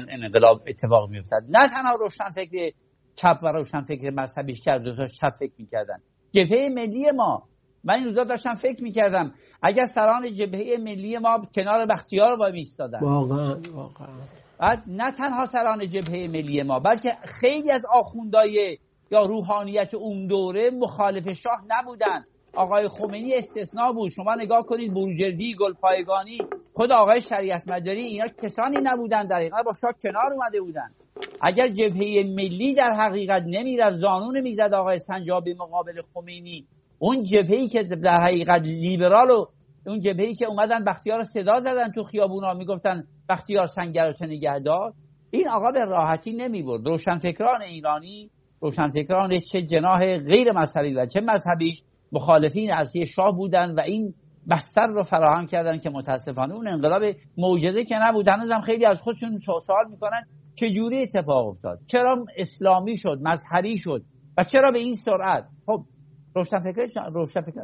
[0.10, 2.71] انقلاب اتفاق میافتد نه تنها روشنفکر
[3.15, 5.97] چپ و روشنفکر مذهبیش کرد دو تا چپ فکر می‌کردن.
[6.32, 7.43] جبهه ملی ما
[7.84, 13.00] من این روزا داشتم فکر می‌کردم اگر سران جبهه ملی ما کنار بختیار وای میستادن
[13.00, 14.08] واقعا واقعا.
[14.60, 18.78] بعد نه تنها سران جبهه ملی ما بلکه خیلی از آخوندهای
[19.12, 22.24] یا روحانیت اون دوره مخالف شاه نبودن.
[22.56, 24.12] آقای خمینی استثنا بود.
[24.12, 26.38] شما نگاه کنید بروجردی گلپایگانی
[26.74, 30.90] خود آقای شریعت مداری اینا کسانی نبودن در حقیقت با شاه کنار اومده بودن.
[31.42, 36.66] اگر جبهه ملی در حقیقت نمی‌رفت زانون می‌زد آقای سنجابی مقابل خمینی.
[37.00, 39.46] اون جبهه‌ای که در حقیقت لیبرال و
[39.88, 44.94] اون جبهه‌ای که اومدن بختیار صدا زدن تو خیابونا می‌گفتن بختیار سنگر رو نگه دار؟
[45.32, 48.30] این آقا به راحتی نمی برد روشنفکران ایرانی
[48.62, 54.13] روشنفکران چه جناح غیر مذهبی و چه مذهبیش مخالفین اصلی شاه بودن و این
[54.50, 57.02] بستر رو فراهم کردن که متاسفانه اون انقلاب
[57.38, 58.30] معجزه که نبود.
[58.30, 60.21] هنوزم خیلی از خودشون سوال می‌کنن
[60.56, 64.02] چجوری اتفاق افتاد؟ چرا اسلامی شد مذهبی شد؟
[64.38, 65.84] و چرا به این سرعت؟ خب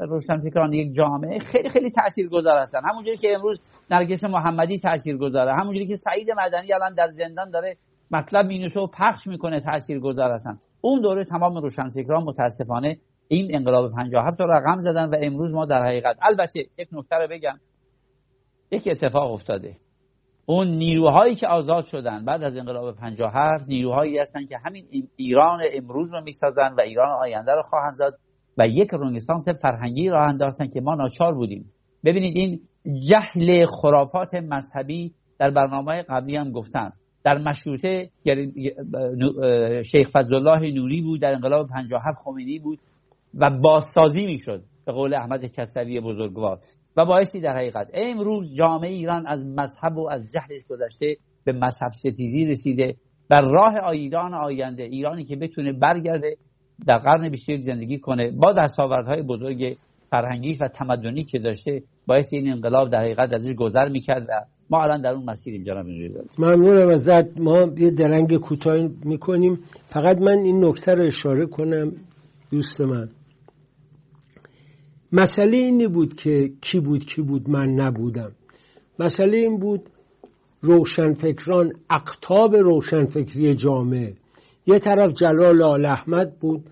[0.09, 2.79] روشنفکران یک جامعه خیلی خیلی تاثیرگذار هستن.
[2.89, 5.53] همونجوری که امروز نرگس محمدی تاثیرگذاره.
[5.53, 7.77] همونجوری که سعید مدنی الان در زندان داره
[8.11, 10.59] مطلب مینوسه و پخش می‌کنه تاثیرگذار هستن.
[10.81, 12.97] اون دوره تمام روشنفکران متاسفانه
[13.27, 17.27] این انقلاب 57 رو رقم زدن و امروز ما در حقیقت البته یک نکته رو
[17.27, 17.59] بگم.
[18.71, 19.75] یک اتفاق افتاده.
[20.45, 24.85] اون نیروهایی که آزاد شدن بعد از انقلاب 57 نیروهایی هستن که همین
[25.15, 28.13] ایران امروز رو می‌سازن و ایران آینده رو خواهند زد
[28.57, 31.71] و یک رنسانس فرهنگی راه انداختن که ما ناچار بودیم.
[32.05, 32.59] ببینید این
[33.09, 36.93] جهل خرافات مذهبی در برنامه قبلی هم گفتم.
[37.23, 38.53] در مشروطه یعنی،
[39.83, 42.79] شیخ فضلالله نوری بود در انقلاب 57 خمینی بود.
[43.37, 46.59] و بازسازی می‌شد به قول احمد کسروی بزرگوار.
[46.97, 51.91] و باعثی در حقیقت امروز جامعه ایران از مذهب و از جهلش گذشته به مذهب
[51.93, 52.95] ستیزی رسیده
[53.29, 56.35] بر راه ایران آینده ایرانی که بتونه برگرده
[56.87, 59.77] در قرن 21 زندگی کنه با دستاوردهای بزرگ
[60.09, 64.83] فرهنگی و تمدنی که داشته باعث این انقلاب در حقیقت ازش گذر می‌کرد و ما
[64.83, 65.85] الان در اون مسیر جناب
[66.39, 67.39] ممنونم ازت.
[67.39, 69.59] ما یه درنگ کوتاه می‌کنیم.
[69.87, 71.91] فقط من این نکته رو اشاره کنم
[72.51, 73.09] دوست من.
[75.11, 78.31] مسئله اینی بود که کی بود کی بود من نبودم.
[78.99, 79.81] مسئله این بود
[80.61, 84.13] روشنفکران اقتاب روشنفکری جامعه.
[84.67, 86.63] یه طرف جلال آل احمد بود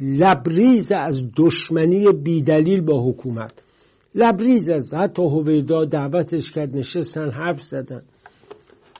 [0.00, 3.62] لبریز از دشمنی بیدلیل با حکومت.
[4.14, 8.02] لبریز از حتی هویدا دعوتش کرد نشستن حرف زدن.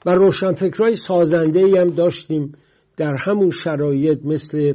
[0.06, 2.52] و روشنفکرهای سازنده هم داشتیم
[2.96, 4.74] در همون شرایط مثل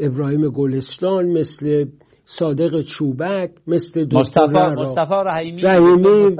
[0.00, 1.86] ابراهیم گلستان مثل
[2.28, 6.36] صادق چوبک مثل دکتر مصطفی رحیمی, رحیمی.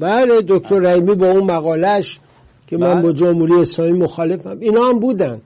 [0.00, 2.20] بله دکتر رحیمی با اون مقالش
[2.66, 3.12] که من با بله.
[3.12, 4.58] جمهوری اسلامی مخالفم.
[4.60, 5.40] اینا هم بودن.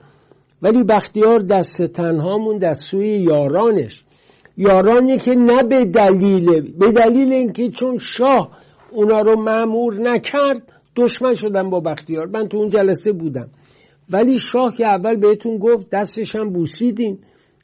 [0.63, 4.05] ولی بختیار دست تنهامون دست سوی یارانش.
[4.57, 8.51] یارانی که نه به دلیل به دلیل اینکه چون شاه
[8.91, 12.27] اونا رو معمور نکرد دشمن شدن با بختیار.
[12.27, 13.49] من تو اون جلسه بودم.
[14.11, 17.19] ولی شاه که اول بهتون گفت دستش هم بوسیدین.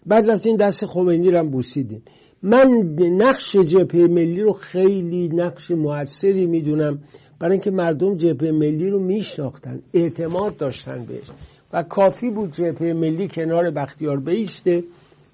[0.07, 2.03] بعد رفتین دست خمینی رو هم بوسیدین.
[2.43, 2.67] من
[2.99, 6.99] نقش جبهه ملی رو خیلی نقش موثری می‌دونم.
[7.41, 11.31] برای اینکه مردم جبهه ملی رو میشناختن اعتماد داشتن بهش.
[11.73, 14.85] و کافی بود جبهه ملی کنار بختیار بیسته.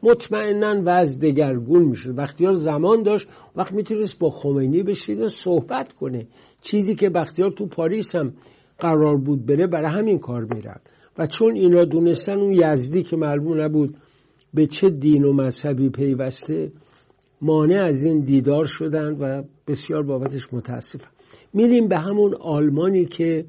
[0.03, 3.29] مطمئنا وضع دگرگون میشه بختیار زمان داشت.
[3.57, 6.27] وقت می‌تونست با خمینی بشید و صحبت کنه.
[6.63, 8.33] چیزی که بختیار تو پاریس هم
[8.79, 10.81] قرار بود بره برای همین کار میرد
[11.19, 13.97] و چون اینا دونستن اون یزدی که معلوم نبود
[14.55, 16.73] به چه دین و مذهبی پیوسته
[17.43, 21.11] مانع از این دیدار شدن و بسیار بابتش متاسفم.
[21.53, 23.45] میریم به همون آلمانی که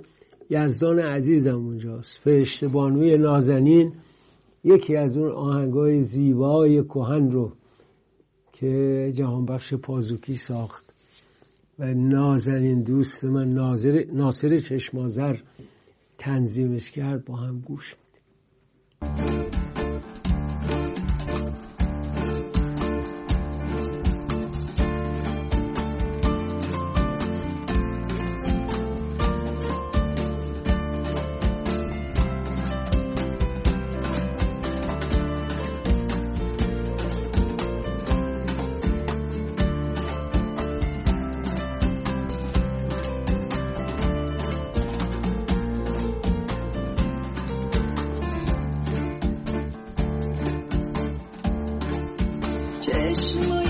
[0.50, 2.20] یزدان عزیزم اونجاست.
[2.24, 3.94] فرشته بانوی نازنین
[4.64, 7.52] یکی از اون آهنگای زیبای کهن رو
[8.54, 10.92] که جهانبخش پازوکی ساخت.
[11.80, 15.36] و نازنین دوست من ناظر ناصر چشمازر
[16.18, 17.96] تنظیمش کرد با هم گوش
[19.02, 19.41] میده
[53.12, 53.61] 为什么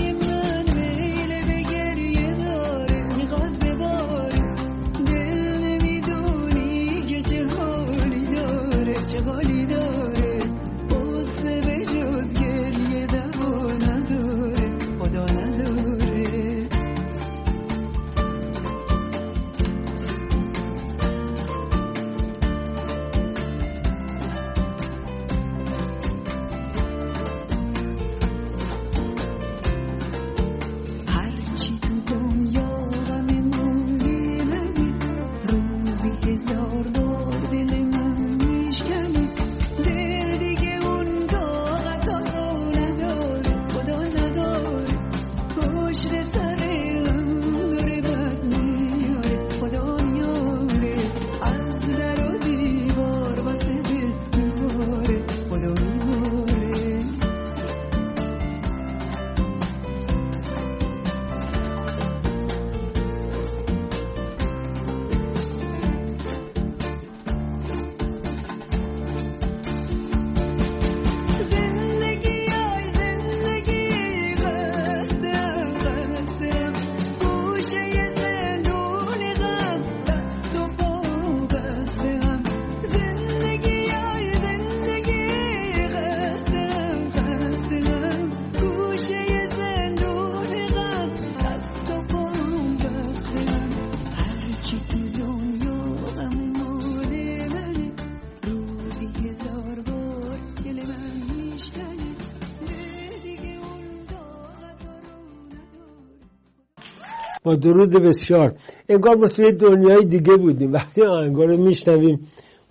[107.44, 108.54] با درود بسیار.
[108.88, 110.72] انگار ما توی دنیای دیگه بودیم.
[110.72, 112.20] وقتی آهنگا رو میشنویم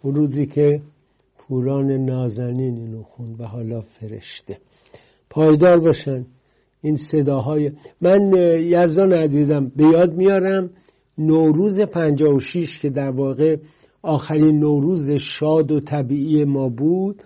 [0.01, 0.81] اون روزی که
[1.37, 4.57] پوران نازنین اینو خون و حالا فرشته.
[5.29, 6.25] پایدار باشن.
[6.81, 10.69] این صداهای من یزدان عزیزم به یاد میارم
[11.17, 13.57] نوروز 56 که در واقع
[14.01, 17.23] آخرین نوروز شاد و طبیعی ما بود.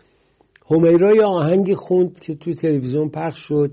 [0.69, 3.71] همیرای آهنگی خوند که توی تلویزیون پخش شد.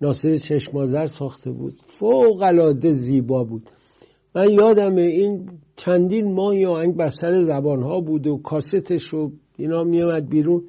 [0.00, 1.80] ناصر چشمازر ساخته بود.
[1.82, 3.70] فوق العاده زیبا بود.
[4.34, 9.84] من یادم این چندین ماه آهنگ بر سر زبان ها بود و کاستش و اینا
[9.84, 10.62] میامد بیرون.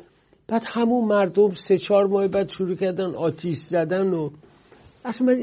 [0.47, 4.29] بعد همون مردم سه چهار ماه بعد شروع کردن آتیش زدن و
[5.05, 5.33] اصلا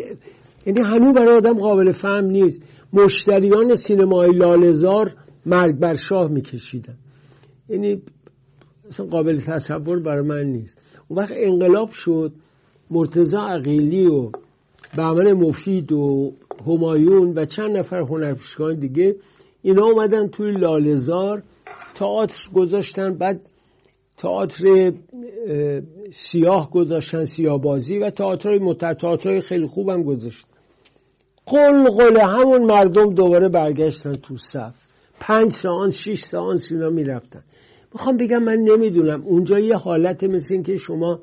[0.66, 2.62] یعنی هنوز برای آدم قابل فهم نیست.
[2.92, 5.14] مشتریان سینمای لالزار
[5.46, 6.96] مرگ بر شاه میکشیدن.
[7.68, 8.02] یعنی
[8.88, 10.78] اصلا قابل تصور برای من نیست.
[11.08, 12.32] اون وقت انقلاب شد.
[12.90, 14.30] مرتزا عقیلی و
[14.96, 16.32] بهمن مفید و
[16.66, 19.16] همایون و چند نفر هنرپیشگان دیگه
[19.62, 21.42] اینا اومدن توی لالزار
[21.94, 23.40] تئاتر گذاشتن بعد
[24.16, 24.92] تئاتر
[26.10, 30.48] سیاه گذاشتن سیاه بازی و تئاترهای متعاطای خیلی خوبم گذاشتن.
[31.46, 34.74] قل قل همون مردم دوباره برگشتن تو صف.
[35.20, 37.42] پنج ساعت شیش ساعت اینا می‌رفتن.
[37.94, 39.22] می‌خوام بگم من نمی‌دونم.
[39.22, 41.20] اونجا یه حالت مثل این که شما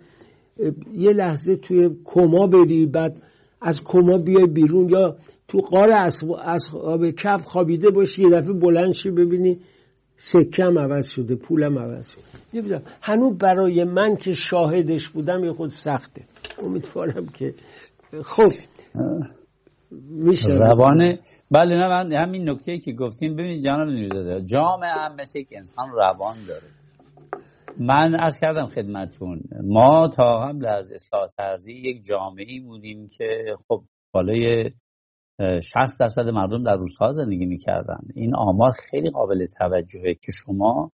[0.94, 3.22] یه لحظه توی کما بری بعد
[3.62, 5.16] از کما بیای بیرون یا
[5.48, 9.60] تو قار اصحاب کف خوابیده باشی یه دفعه بلند شی ببینی
[10.16, 12.24] سکم عوض شده پولم عوض شده.
[12.54, 12.82] نمی‌دونم.
[13.04, 16.22] هنوز برای من که شاهدش بودم یه خود سخته.
[16.64, 17.54] امیدوارم که
[18.24, 18.52] خب.
[20.10, 20.52] میشه.
[20.54, 21.20] روانه
[21.52, 25.90] بله نه من همین نکته که گفتین ببینید جناب نیروزاده جامعه هم مثل یک انسان
[25.92, 26.85] روان داره.
[27.80, 33.84] من از کردم خدمتون ما تا قبل از اصلاح ترزی یک جامعه بودیم که خب
[34.14, 34.72] بالای
[35.40, 38.00] 60 درصد مردم در روزها زندگی می‌کردن.
[38.16, 40.92] این آمار خیلی قابل توجهه که شما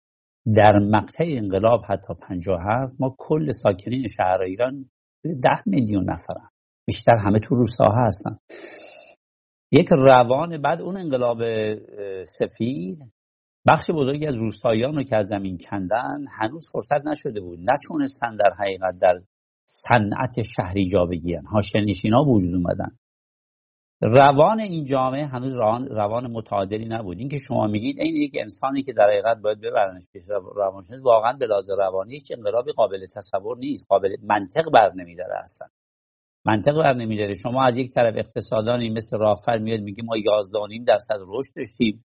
[0.56, 4.90] در مقطع انقلاب حتی 57 ما کل ساکنین شهر ایران
[5.24, 6.50] ده میلیون نفرن.
[6.86, 8.38] بیشتر همه تو روستاها هستن.
[9.72, 11.38] یک روان بعد اون انقلاب
[12.24, 12.98] سفید
[13.68, 17.58] بخش بزرگی از روستاییان رو که از زمین کندن هنوز فرصت نشده بود.
[17.70, 19.20] نتونستن در حقیقت در
[19.64, 21.44] صنعت شهری جا بگیرن.
[21.44, 22.96] ها وجود اومدن.
[24.00, 27.18] روان این جامعه هنوز روان, روان متعادلی نبود.
[27.18, 30.24] این که شما میگید این یک انسانی که در حقیقت باید ببرنش پیش
[30.56, 33.86] روانشناس واقعا به لحاظ روانی هیچ انقلابی قابل تصور نیست.
[33.88, 35.68] قابل منطق بر نمیداره اصلا.
[36.44, 37.34] منطق بر نمیداره.
[37.34, 42.04] شما از یک طرف اقتصادانی مثل رافر میاد میگه ما 11 درصد رشد داشتیم.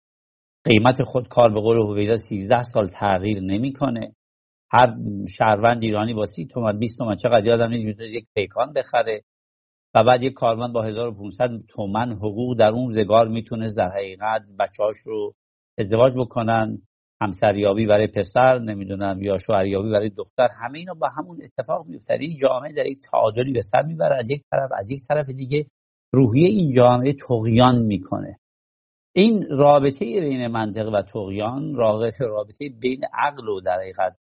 [0.65, 4.15] قیمت خود کار به قول هویدا 13 سال تغییر نمی‌کنه.
[4.71, 4.95] هر
[5.29, 9.21] شهروند ایرانی با 30 تومن 20 تومن چقدر یادم نیست می‌تونه یک پیکان بخره
[9.95, 14.95] و بعد یک کارمند با 1500 تومن حقوق در اون روزگار می‌تونست در حقیقت بچه‌هاش
[15.05, 15.33] رو
[15.77, 16.81] ازدواج بکنن
[17.21, 22.37] همسریابی برای پسر نمی‌دونم یا شوهریابی برای دختر همه اینا با همون اتفاق میفته این
[22.37, 25.65] جامعه در یک تعادلی به سر می‌بره از یک طرف از یک طرف دیگه
[26.13, 28.37] روحیه این جامعه تقیان می‌کنه.
[29.15, 34.15] این رابطه بین منطق و تقیان رابطه بین عقل و در حقیقت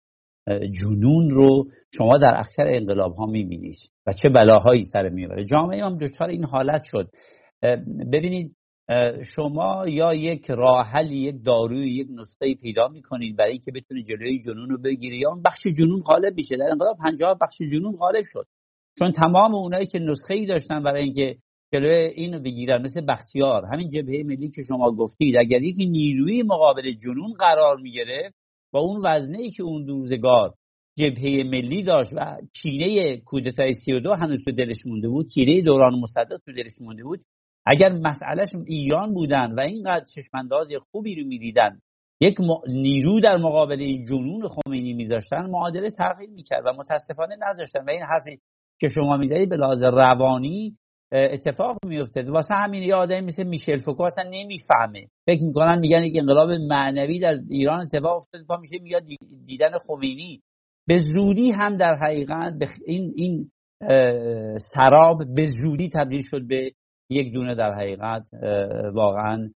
[0.82, 1.64] جنون رو
[1.94, 3.76] شما در اکثر انقلاب ها می‌بینید
[4.08, 7.10] و چه بلاهایی سر می‌بره جامعه هم دچار این حالت شد.
[8.14, 8.56] ببینید
[9.36, 14.70] شما یا یک راحلی یک داروی یک نسخه پیدا می‌کنید برای اینکه بتونید جلوی جنون
[14.70, 16.58] رو بگیری یا اون بخش جنون غالب میشه.
[16.58, 18.48] در انقلاب 50 بخش جنون غالب شد.
[19.00, 21.38] چون تمام اونایی که نسخه ای داشتن برای اینکه
[21.74, 23.66] جلوی اینو بگیرن مثل بختیار.
[23.74, 25.36] همین جبهه ملی که شما گفتید.
[25.40, 28.36] اگر یکی نیروی مقابل جنون قرار می‌گرفت
[28.74, 30.54] با اون وزنه ای که اون دوزگار
[30.98, 36.38] جبهه ملی داشت و کینه کودتای 32 هنوز تو دلش مونده بود کینه دوران مصدق
[36.46, 37.20] تو دلش مونده بود
[37.66, 41.80] اگر مسئلهش ایران بودن و اینقدر چشمانداز خوبی رو می‌دیدن
[42.22, 42.36] یک
[42.68, 48.02] نیرو در مقابل این جنون خمینی میذاشتن معادله تغییر می‌کرد و متاسفانه نذاشتن و این
[48.02, 48.40] حرفی
[48.80, 50.78] که شما می‌زنید به لحاظ روانی
[51.12, 55.08] اتفاق میفته واسه همین یه آدمی مثل میشل فوکو اصلا نمی‌فهمه.
[55.26, 59.04] فکر می‌کنن میگن یک انقلاب معنوی در ایران اتفاق افتاده پا میشه میاد
[59.46, 60.42] دیدن خمینی.
[60.88, 62.54] به زودی هم در حقیقت
[62.86, 63.52] این این
[64.58, 66.72] سراب به زودی تبدیل شد به
[67.10, 68.30] یک دونه در حقیقت
[68.94, 69.50] واقعا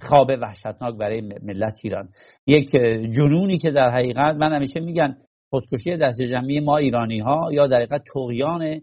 [0.00, 2.08] خواب وحشتناک برای ملت ایران.
[2.46, 2.70] یک
[3.16, 5.16] جنونی که در حقیقت من همیشه میگن
[5.52, 8.80] خودکشی دست جمعی ما ایرانی ها یا در حقیقت توقیان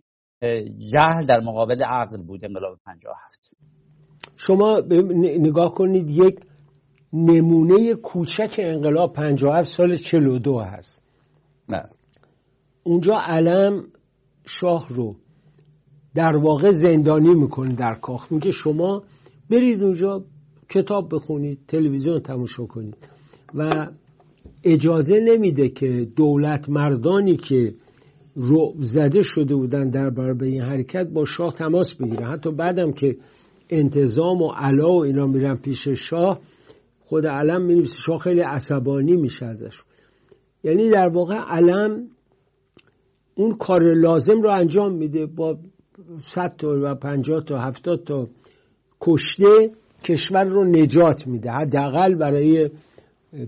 [0.78, 3.58] جهل در مقابل عقل بود انقلاب 57
[4.36, 4.82] شما
[5.40, 6.40] نگاه کنید یک
[7.14, 11.04] نمونه کوچک انقلاب 57 سال 42 هست.
[11.70, 11.90] نه.
[12.84, 13.84] اونجا علم
[14.46, 15.16] شاه رو
[16.16, 18.32] در واقع زندانی می‌کنه در کاخ.
[18.32, 19.04] میگه شما
[19.50, 20.26] برید اونجا
[20.70, 22.98] کتاب بخونید تلویزیون تماشا کنید.
[23.54, 23.88] و
[24.64, 27.76] اجازه نمیده که دولت مردانی که
[28.40, 32.26] رو زده شده بودن در برابر این حرکت با شاه تماس بگیره.
[32.26, 33.18] حتی بعدم که
[33.70, 36.40] انتظام و علا و اینا میرن پیش شاه
[37.00, 39.84] خود علم می‌نویسه شاه خیلی عصبانی میشه ازش.
[40.64, 42.08] یعنی در واقع علم
[43.36, 45.58] اون کار لازم رو انجام میده با
[46.22, 48.28] 100 تا و 50 تا 70 تا
[49.02, 49.72] کشته
[50.04, 51.52] کشور رو نجات میده.
[51.52, 52.70] حداقل برای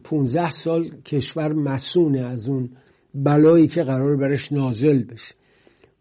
[0.04, 2.70] 15 سال کشور مسونه از اون
[3.16, 5.36] بلایی که قرار برش نازل بشه.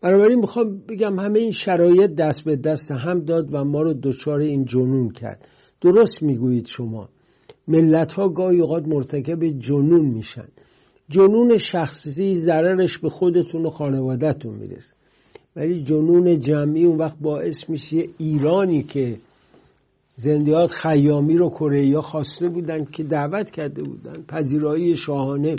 [0.01, 4.39] بنابراین می‌خوام بگم همه این شرایط دست به دست هم داد و ما رو دچار
[4.39, 5.49] این جنون کرد.
[5.81, 7.09] درست می‌گویید شما.
[7.69, 10.49] ملت ها گاهی اوقات مرتکب جنون میشن.
[11.09, 14.95] جنون شخصی ضررش به خودتون و خانوادهتون می‌رسه.
[15.57, 19.19] ولی جنون جمعی اون وقت باعث میشه ایرانی که
[20.17, 25.57] زندیات خیامی رو کره خواسته بودن که دعوت کرده بودن پذیرایی شاهانه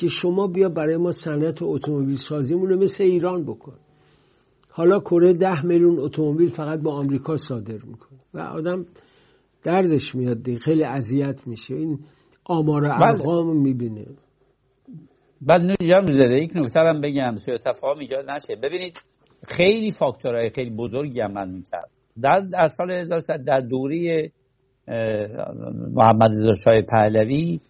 [0.00, 3.76] که شما بیا برای ما صنعت اتومبیل سازیمون رو مثل ایران بکن.
[4.70, 8.18] حالا کره ده میلیون اتومبیل فقط با آمریکا صادر می‌کنه.
[8.34, 8.86] و آدم
[9.62, 10.58] دردش میاد دی.
[10.58, 11.74] خیلی اذیت میشه.
[11.74, 11.98] این
[12.44, 13.08] آمار بله.
[13.08, 14.06] ارقام می‌بینه.
[15.40, 17.36] بعد نوری جمع زده یک نکته هم بگم.
[17.36, 18.56] سوی تفاهم ایجاد نشه.
[18.62, 19.02] ببینید
[19.46, 21.90] خیلی فاکتورهای خیلی بزرگی عمل می‌کرد
[22.22, 24.30] در, در سال 1900 در دوره
[25.94, 27.60] محمد رضا شاه پهلوی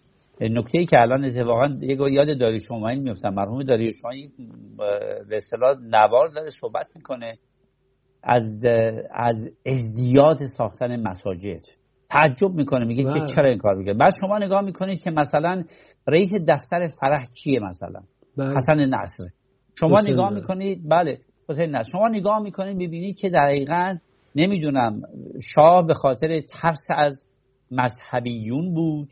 [0.49, 4.31] نکته ای که الان اتفاقا یک یاد داری شمایی میفتم مرحوم داری شمایی
[5.29, 7.37] به اصطلاح نوار داره صحبت می‌کنه
[8.23, 8.65] از
[9.11, 11.61] از ازدیاد ساختن مساجد.
[12.09, 13.25] تعجب می‌کنه میگه که بله.
[13.25, 15.63] چرا این کار می‌کنه؟ بعد شما نگاه می‌کنید که مثلا
[16.07, 18.01] رئیس دفتر فرح کیه مثلا؟
[18.37, 18.55] بله.
[18.55, 19.23] حسن نصر.
[19.79, 21.17] شما نگاه می‌کنید بله
[21.49, 21.91] حسین نصر.
[21.91, 23.97] شما نگاه می‌کنید می‌بینید که دقیقا
[24.35, 25.01] نمی‌دونم
[25.55, 27.25] شاه به خاطر ترس از
[27.71, 29.09] مذهبیون بود.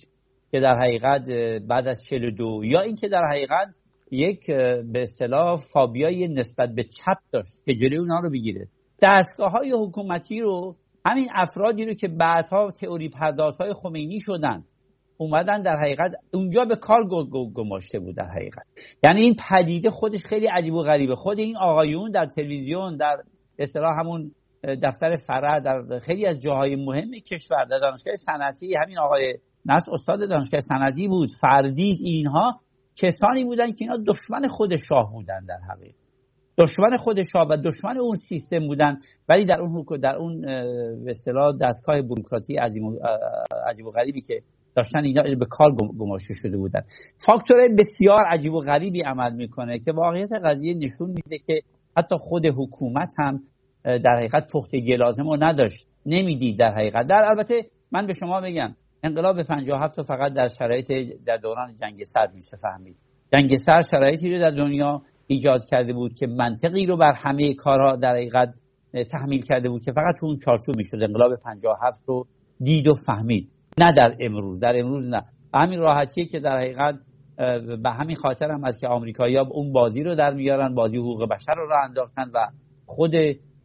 [0.52, 1.30] که در حقیقت
[1.68, 3.68] بعد از 42 یا اینکه در حقیقت
[4.12, 4.48] یک
[4.92, 8.68] به اصطلاح فابیای نسبت به چپ داشت که جلوی اونها رو بگیره
[9.02, 10.76] دستگاه های حکومتی رو
[11.06, 14.64] همین افرادی رو که بعدها تئوری پرداز های خمینی شدن
[15.18, 17.08] اومدن در حقیقت اونجا به کار
[17.54, 18.64] گماشته بود در حقیقت.
[19.04, 21.16] یعنی این پدیده خودش خیلی عجیب و غریبه.
[21.16, 23.18] خود این آقایون در تلویزیون در
[23.60, 24.32] اصطلاح همون
[24.64, 30.30] دفتر فرع در خیلی از جاهای مهم کشور در دانشگاه صنعتی همین آقای نصر استاد
[30.30, 31.30] دانشگاه صنعتی بود.
[31.42, 32.60] فردید اینها
[32.96, 35.96] کسانی بودن که اینا دشمن خود شاه بودن در حقیقت.
[36.58, 39.00] دشمن خود شاه و دشمن اون سیستم بودن
[39.30, 40.42] ولی در اون در اون
[41.06, 41.14] به
[41.62, 42.58] دستگاه بوروکراتی
[43.68, 44.42] عجیب و غریبی که
[44.76, 46.82] داشتن اینا به کار گماشته شده بودن.
[47.26, 51.62] فاکتور بسیار عجیب و غریبی عمل می‌کنه که واقعیت قضیه نشون میده که
[51.98, 53.44] حتی خود حکومت هم
[53.84, 55.88] در حقیقت پختگی لازم رو نداشت.
[56.06, 57.08] نمی‌دید در حقیقت.
[57.08, 60.88] در البته من به شما بگم انقلاب 57 رو فقط در شرایط
[61.26, 62.96] در دوران جنگ سرد میشه فهمید
[63.34, 67.96] جنگ سرد شرایطی رو در دنیا ایجاد کرده بود که منطقی رو بر همه کارها
[67.96, 68.54] در حقیقت
[69.12, 72.28] تحمیل کرده بود که فقط تو اون چارچوب می‌شد انقلاب 57 رو
[72.64, 73.50] دید و فهمید.
[73.80, 75.22] نه در امروز در امروز نه.
[75.54, 76.96] همین راحتیه که در حقیقت
[77.84, 81.54] به همین خاطر هم از که آمریکایی‌ها اون بازی رو در میارن بازی حقوق بشر
[81.58, 82.48] رو راه انداختن و
[82.86, 83.12] خود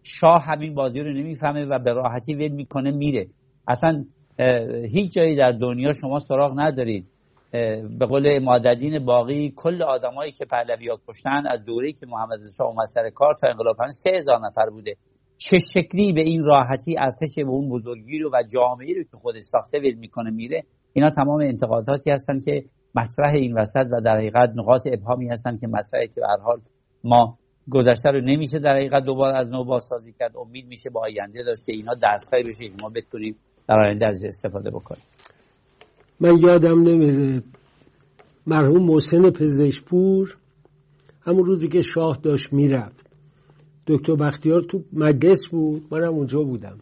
[0.03, 3.27] شاه همین بازی رو نمی‌فهمه و به راحتی ول می‌کنه میره.
[3.69, 4.05] اصلا
[4.89, 7.07] هیچ جایی در دنیا شما سراغ ندارید.
[7.99, 12.69] به قول ماددین باقی کل آدمایی که پهلوی ها کشتن از دوره که محمد شاه
[12.69, 14.97] اومد سر کار تا انقلاب سه هزار نفر بوده.
[15.37, 19.43] چه شکلی به این راحتی ارتش به اون بزرگی رو و جامعه رو که خودش
[19.43, 20.63] ساخته ول می‌کنه میره؟
[20.93, 22.65] اینا تمام انتقاداتی هستن که
[22.95, 26.61] مطرح این وسط و در حقیقت نقاط ابهامی هستن که مطرحی که به حال
[27.05, 27.39] ما
[27.71, 30.37] گذشته رو نمیشه در حقیقت دوباره از نو بازسازی کرد.
[30.37, 33.37] امید میشه با آینده داشت که اینا دستایی بشه ما بتونیم
[33.69, 35.03] در آینده از استفاده بکنیم.
[36.21, 37.43] من یادم نمیره
[38.47, 40.37] مرحوم محسن پزشپور
[41.23, 43.11] همون روزی که شاه داشت می‌رفت.
[43.87, 46.79] دکتر بختیار تو مجلس بود منم اونجا بودم.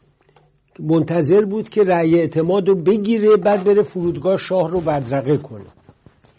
[0.80, 5.66] منتظر بود که رأی اعتماد رو بگیره بعد بره فرودگاه شاه رو بدرقه کنه.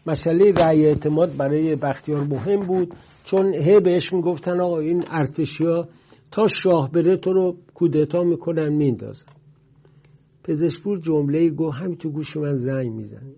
[0.05, 5.87] مسئله رأی اعتماد برای بختیار مهم بود چون هی بهش می‌گفتن آقا این ارتشیا
[6.31, 9.25] تا شاه بره تو رو کودتا می‌کنن میندازن
[10.43, 13.35] پزشپور جمله گو همین تو گوش من زنگ می‌زنه.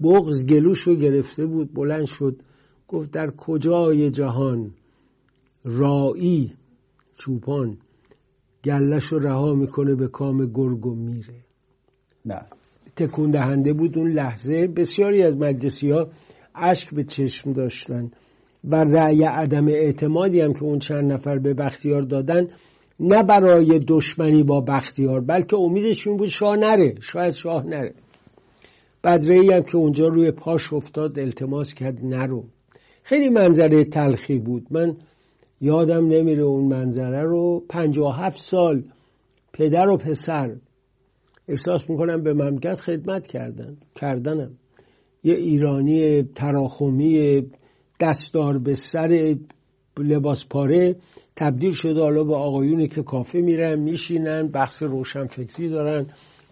[0.00, 2.42] بغز گلوش رو گرفته بود بلند شد
[2.88, 4.70] گفت در کجای جهان
[5.64, 6.52] رایی
[7.16, 7.78] چوپان
[8.64, 11.44] گلش رو رها می‌کنه به کام گرگ و میره.
[12.26, 12.40] نه.
[12.96, 14.66] تکون دهنده بود اون لحظه.
[14.66, 16.08] بسیاری از مجلسی ها
[16.54, 18.10] اشک به چشم داشتن
[18.64, 22.48] و رأی عدم اعتمادی هم که اون چند نفر به بختیار دادن
[23.00, 26.94] نه برای دشمنی با بختیار بلکه امیدش این بود شاه نره.
[27.00, 27.94] شاید شاه نره.
[29.04, 32.44] بدره هم که اونجا روی پاش افتاد التماس کرد نرو.
[33.02, 34.66] خیلی منظره تلخی بود.
[34.70, 34.96] من
[35.60, 38.82] یادم نمیره اون منظره رو و هفت سال
[39.52, 40.56] پدر و پسر
[41.48, 44.50] احساس می‌کنم به مملکت خدمت کردن کردنم.
[45.24, 47.42] یه ایرانی تراخمی
[48.00, 49.36] دستار به سر
[49.98, 50.96] لباس پاره
[51.36, 56.06] تبدیل شده حالا به آقایونی که کافه میرن میشینن بحث روشنفکری دارن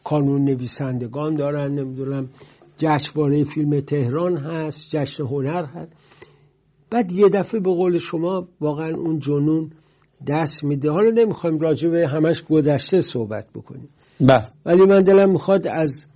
[0.05, 2.29] کانون نویسندگان دارن نمی‌دونم
[2.77, 5.93] جشنواره فیلم تهران هست جشن هنر هست.
[6.91, 9.71] بعد یه دفعه به قول شما واقعا اون جنون
[10.29, 10.91] دست میده.
[10.91, 13.89] حالا نمی‌خوایم راجع به همش گذشته صحبت بکنیم.
[14.21, 14.49] بله.
[14.67, 16.07] ولی من دلم می‌خواد از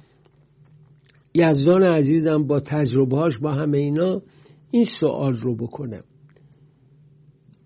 [1.34, 4.22] یزدان عزیزم با تجربهاش با همه اینا
[4.70, 6.02] این سوال رو بکنم.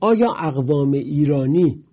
[0.03, 1.85] آیا اقوام ایرانی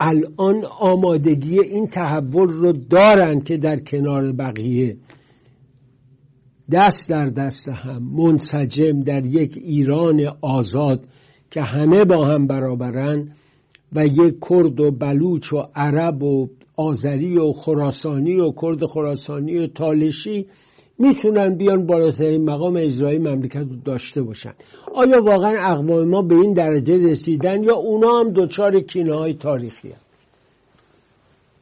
[0.00, 4.96] الان آمادگی این تحول رو دارند که در کنار بقیه؟
[6.70, 11.00] دست در دست هم منسجم در یک ایران آزاد
[11.50, 13.28] که همه با هم برابرن
[13.92, 19.66] و یک کرد و بلوچ و عرب و آذری و خراسانی و کرد خراسانی و
[19.66, 20.46] تالشی
[20.98, 24.52] می‌تونن بیان بالاترین مقام اجرایی مملکت رو داشته باشن.
[24.94, 29.88] آیا واقعا اقوام ما به این درجه رسیدن یا اونا هم دچار کینه های تاریخی
[29.88, 29.98] هم؟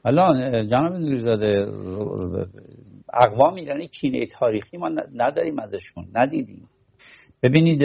[0.05, 1.66] الان جناب نوریزاده
[3.14, 6.68] اقوام ایرانی کینه تاریخی ما نداریم ازشون ندیدیم.
[7.43, 7.80] ببینید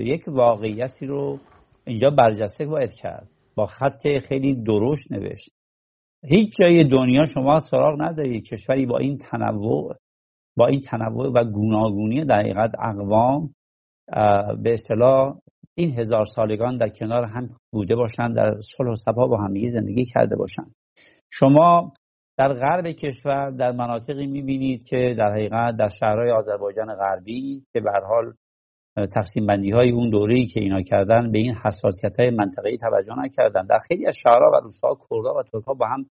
[0.00, 1.38] یک واقعیتی رو
[1.86, 3.28] اینجا برجسته باید کرد.
[3.54, 5.50] با خط خیلی درشت نوشت.
[6.24, 9.94] هیچ جای دنیا شما سراغ ندارید کشوری با این تنوع
[10.56, 13.54] با این تنوع و گوناگونی در حقیقت اقوام
[14.62, 15.38] به اصطلاح
[15.74, 20.04] این هزار سالگان در کنار هم بوده باشند در صلح و صفا با همدیگه زندگی
[20.04, 20.74] کرده باشند
[21.32, 21.92] شما
[22.38, 27.90] در غرب کشور در مناطقی می‌بینید که در حقیقت در شهرهای آذربایجان غربی که به
[28.08, 28.32] حال
[28.96, 33.66] تقسیم بندی های اون دوره‌ای که اینا کردن به این حساسیت های منطقه‌ای توجه نکردن.
[33.66, 36.06] در خیلی از شهرها و روستاها کردها و ترکها با هم هم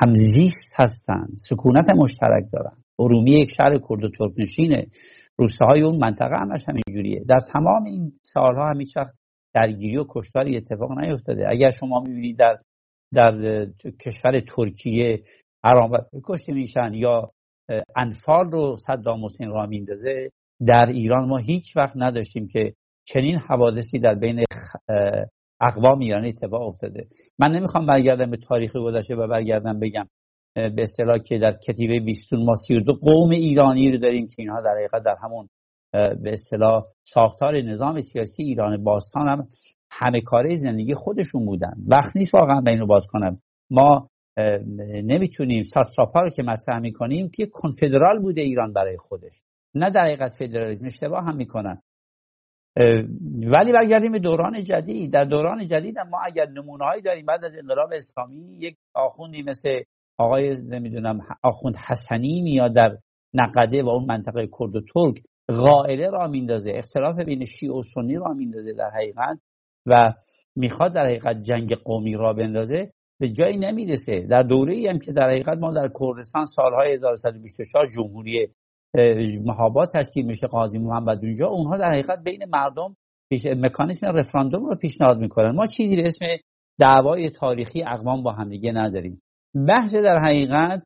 [0.00, 2.76] همزیست هستن سکونت مشترک دارن.
[2.98, 4.86] ارومی یک شهر کرد و ترک نشینه
[5.60, 8.94] های اون منطقه همش همینجوریه در تمام این سالها هم هیچ
[9.54, 11.48] درگیری و کشتاری اتفاق نیفتاده.
[11.48, 12.58] اگر شما می‌بینید در
[13.14, 13.66] در
[14.00, 15.22] کشور ترکیه
[15.64, 17.32] ارامت کشته میشن یا
[17.96, 20.30] انفال رو صدام حسین را میندازه
[20.66, 22.74] در ایران ما هیچ وقت نداشتیم که
[23.04, 24.44] چنین حوادثی در بین
[25.62, 27.06] اقوام ایرانی اتفاق افتاده.
[27.38, 30.06] من نمی‌خوام برگردم به تاریخ گذشته و برگردم بگم
[30.54, 34.60] به اصطلاح که در کتیبه بیستون ما سی دو قوم ایرانی رو داریم که اینها
[34.60, 35.48] در حقیقت در همون
[35.92, 39.46] به اصطلاح ساختار نظام سیاسی ایران باستان هم
[39.90, 41.72] همه کاره زندگی خودشون بودن.
[41.88, 43.38] وقت نیست واقعا به اینو باز کنم.
[43.70, 44.08] ما
[45.04, 49.42] نمی‌تونیم ساتراپا رو که مطرح می‌کنیم که کنفدرال بوده ایران برای خودش.
[49.74, 51.82] نه در حقیقت فدرالیسم اشتباه هم می‌کنن.
[53.46, 55.12] ولی برگردیم به دوران جدید.
[55.12, 59.80] در دوران جدید ما اگر نمونه هایی داریم بعد از انقلاب اسلامی یک آخوندی مثل
[60.18, 62.90] آقای نمی‌دونم آخوند حسنی میاد در
[63.34, 68.14] نقده و اون منطقه کرد و ترک غائله را میندازه اختلاف بین شیعه و سنی
[68.14, 69.38] را میندازه در حقیقت
[69.86, 70.12] و
[70.56, 72.92] می‌خواد در حقیقت جنگ قومی را بندازه.
[73.20, 74.20] به جایی نمی‌رسه.
[74.20, 78.48] در دوره ای هم که در حقیقت ما در کردستان سالهای 1124 جمهوری
[79.44, 81.46] محابات تشکیل میشه قاضی محمد اونجا.
[81.46, 82.96] اونها در حقیقت بین مردم
[83.30, 85.50] پیش مکانیسم رفراندوم رو پیشنهاد می‌کنن.
[85.50, 86.26] ما چیزی به اسم
[86.80, 89.22] دعوای تاریخی اقوام با همدیگه نداریم.
[89.68, 90.82] بحث در حقیقت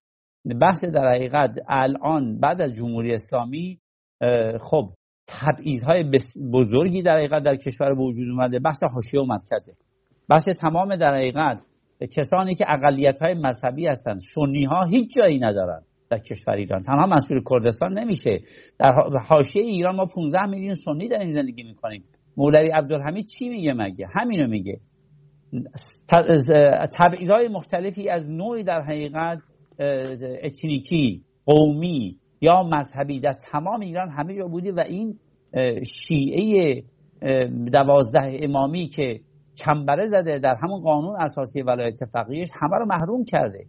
[0.61, 3.79] بحث در حقیقت الان بعد از جمهوری اسلامی
[4.61, 4.91] خب
[5.87, 6.11] های
[6.53, 8.59] بزرگی در حقیقت در کشور به وجود اومده.
[8.59, 9.73] بحث حاشیه و مرکزه.
[10.29, 11.63] بحث تمام در حقیقت
[12.17, 15.83] کسانی که اقلیت های مذهبی هستند سنی ها هیچ جایی ندارن.
[16.11, 16.83] در کشور ایران.
[16.83, 18.41] تنها مسئول کردستان نمیشه.
[18.79, 18.93] در
[19.29, 22.05] حاشیه ایران ما 15 میلیون سنی داریم زندگی می‌کنیم.
[22.37, 24.81] مولوی عبدالحمید چی میگه مگه؟ همینو میگه.
[27.31, 29.39] های مختلفی از نوعی در حقیقت
[30.43, 35.19] اتنیکی قومی یا مذهبی در تمام ایران همه جا بوده و این
[35.85, 36.83] شیعه
[37.73, 39.21] دوازده امامی که
[39.55, 43.65] چنبره زده در همون قانون اساسی ولایت فقیهش همه رو محروم کرده.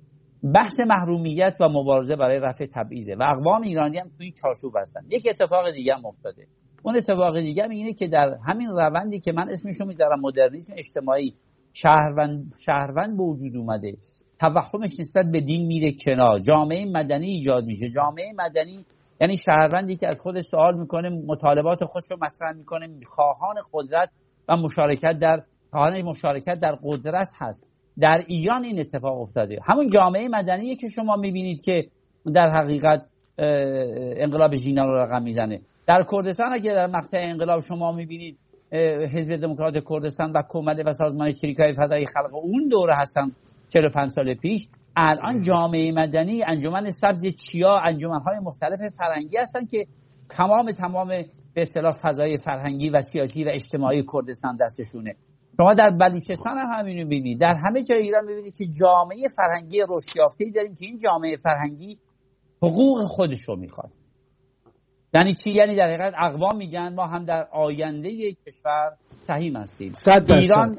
[0.56, 5.02] بحث محرومیت و مبارزه برای رفع تبعیضه و اقوام ایرانی هم توی چارچوب هستن.
[5.10, 6.48] یک اتفاق دیگه هم افتاده.
[6.84, 11.32] اون اتفاق دیگه هم اینه که در همین روندی که من اسمشو می‌ذارم مدرنیسم اجتماعی
[11.74, 13.94] شهروند شهروند به وجود اومده.
[14.40, 16.40] توهمش نسبت به دین میره کنار.
[16.40, 17.90] جامعه مدنی ایجاد میشه.
[17.90, 18.86] جامعه مدنی
[19.22, 22.90] یعنی شهروندی که از خودش سوال می‌کنه مطالبات خودش رو مطرح می‌کنه.
[23.06, 24.10] خواهان قدرت
[24.50, 27.67] و مشارکت در خواهان مشارکت در قدرت هست.
[28.00, 29.60] در ایران این اتفاق افتاده.
[29.70, 31.88] همون جامعه مدنی که شما می‌بینید که
[32.34, 33.06] در حقیقت
[34.18, 35.62] انقلاب ژینا رو رقم می‌زنه.
[35.88, 38.38] در کردستان اگر در مقطع انقلاب شما می‌بینید
[39.14, 43.32] حزب دموکرات کردستان و کمد و سازمان چریکای فدای خلق اون دوره هستن
[43.70, 44.68] 45 سال پیش.
[44.96, 49.86] الان جامعه مدنی انجمن سبز چیا انجمن های مختلف فرهنگی هستن که
[50.30, 51.08] تمام تمام
[51.54, 55.16] به اصطلاح فضای فرهنگی و سیاسی و اجتماعی کردستان دستشونه.
[55.58, 60.56] شما در بلوچستان هم همینو می‌بینید در همه جای ایران می‌بینید که جامعه فرهنگی رشد
[60.56, 61.98] داریم که این جامعه فرهنگی
[62.62, 63.92] حقوق خودش رو می‌خواد.
[65.14, 68.92] یعنی چی؟ یعنی در حقیقت اقوام میگن ما هم در آینده یک کشور
[69.24, 69.94] سهیم هستیم.
[70.30, 70.78] ایران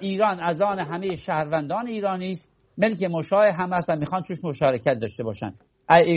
[0.00, 2.50] ایران از آن همه شهروندان ایرانی است.
[2.78, 5.54] ملک مشاه هم است و می‌خوان توش مشارکت داشته باشن.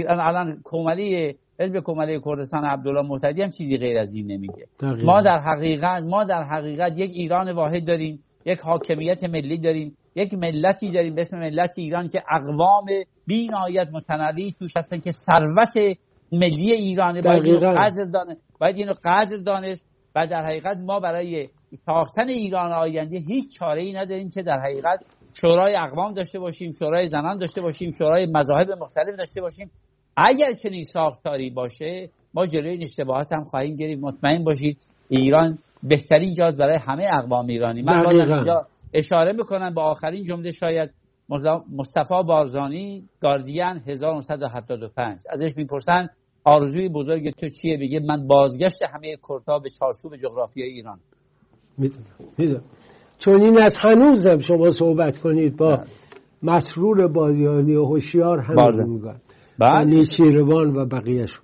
[0.07, 4.68] الان کوملی حزب کوملی کردستان عبدالله معتدی هم چیزی غیر از این نمیگه.
[5.05, 10.34] ما در حقیقت ما در حقیقت یک ایران واحد داریم یک حاکمیت ملی داریم یک
[10.34, 12.86] ملتی داریم به اسم ملت ایران که اقوام
[13.28, 15.97] بی نهایت متنوعی توش هستن که ثروت
[16.32, 19.91] ملی ایرانه باید اینو قدر دانست باید اینو قدر دانست.
[20.16, 21.49] و در حقیقت ما برای
[21.86, 24.99] ساختن ایران آینده هیچ چاره ای نداریم که در حقیقت
[25.34, 29.72] شورای اقوام داشته باشیم شورای زنان داشته باشیم شورای مذاهب مختلف داشته باشیم.
[30.18, 34.03] اگر چنین ساختاری باشه ما جلوی این اشتباهات هم خواهیم گرفت.
[34.03, 34.78] مطمئن باشید
[35.09, 37.82] ایران بهترین جاست برای همه اقوام ایرانی.
[37.82, 40.89] من اینجا اشاره می‌کنم به آخرین جمله شاید
[41.78, 46.09] مصطفی بارزانی گاردین 1975 ازش می‌پرسن
[46.43, 50.99] آرزوی بزرگ تو چیه؟ بگه من بازگشت همه کرتا به چارچوب جغرافیای ایران.
[51.78, 52.05] می‌دونم
[52.38, 52.64] می‌دونم.
[53.18, 55.86] چون این از هنوزم شما صحبت کنید با بله.
[56.43, 59.22] مسرور بازیانی و هوشیار هم میگن
[59.60, 59.86] بله.
[59.86, 61.39] نیچیروان و بقیهش.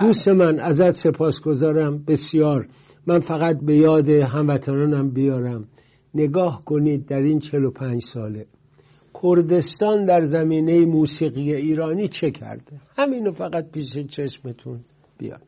[0.00, 2.04] دوست من ازت سپاسگزارم.
[2.04, 2.68] بسیار.
[3.06, 5.68] من فقط به یاد هموطنانم بیارم.
[6.14, 8.46] نگاه کنید در این 45 ساله.
[9.22, 14.80] کردستان در زمینه موسیقی ایرانی چه کرده؟ همینو فقط پیش چشمتون
[15.18, 15.42] بیاد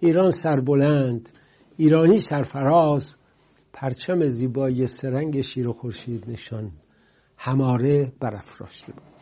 [0.00, 1.28] ایران سربلند.
[1.76, 3.16] ایرانی سرفراز.
[3.72, 6.70] پرچم زیبای سرنگ شیر و خورشید نشان.
[7.36, 8.92] هماره برافراشته.
[8.92, 9.17] بود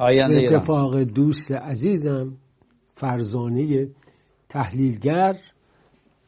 [0.00, 2.32] اتفاق دوست عزیزم
[2.94, 3.88] فرزانه
[4.48, 5.36] تحلیلگر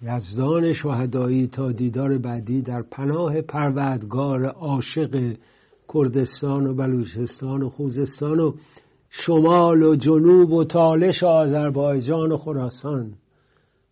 [0.03, 5.37] یزدان شهدایی تا دیدار بعدی در پناه پروردگار عاشق
[5.95, 8.53] کردستان و بلوچستان و خوزستان و
[9.11, 13.15] شمال و جنوب و تالش آذربایجان و خراسان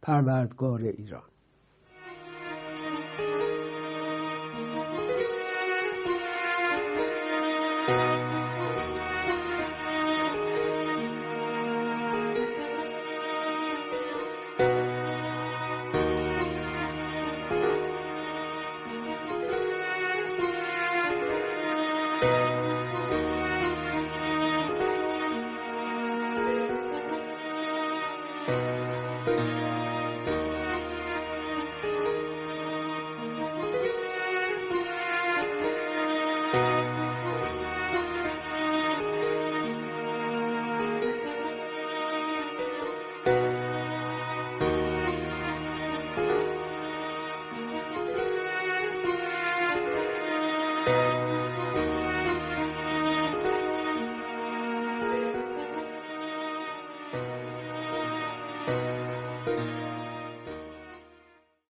[0.03, 1.36] پروردگار ایران.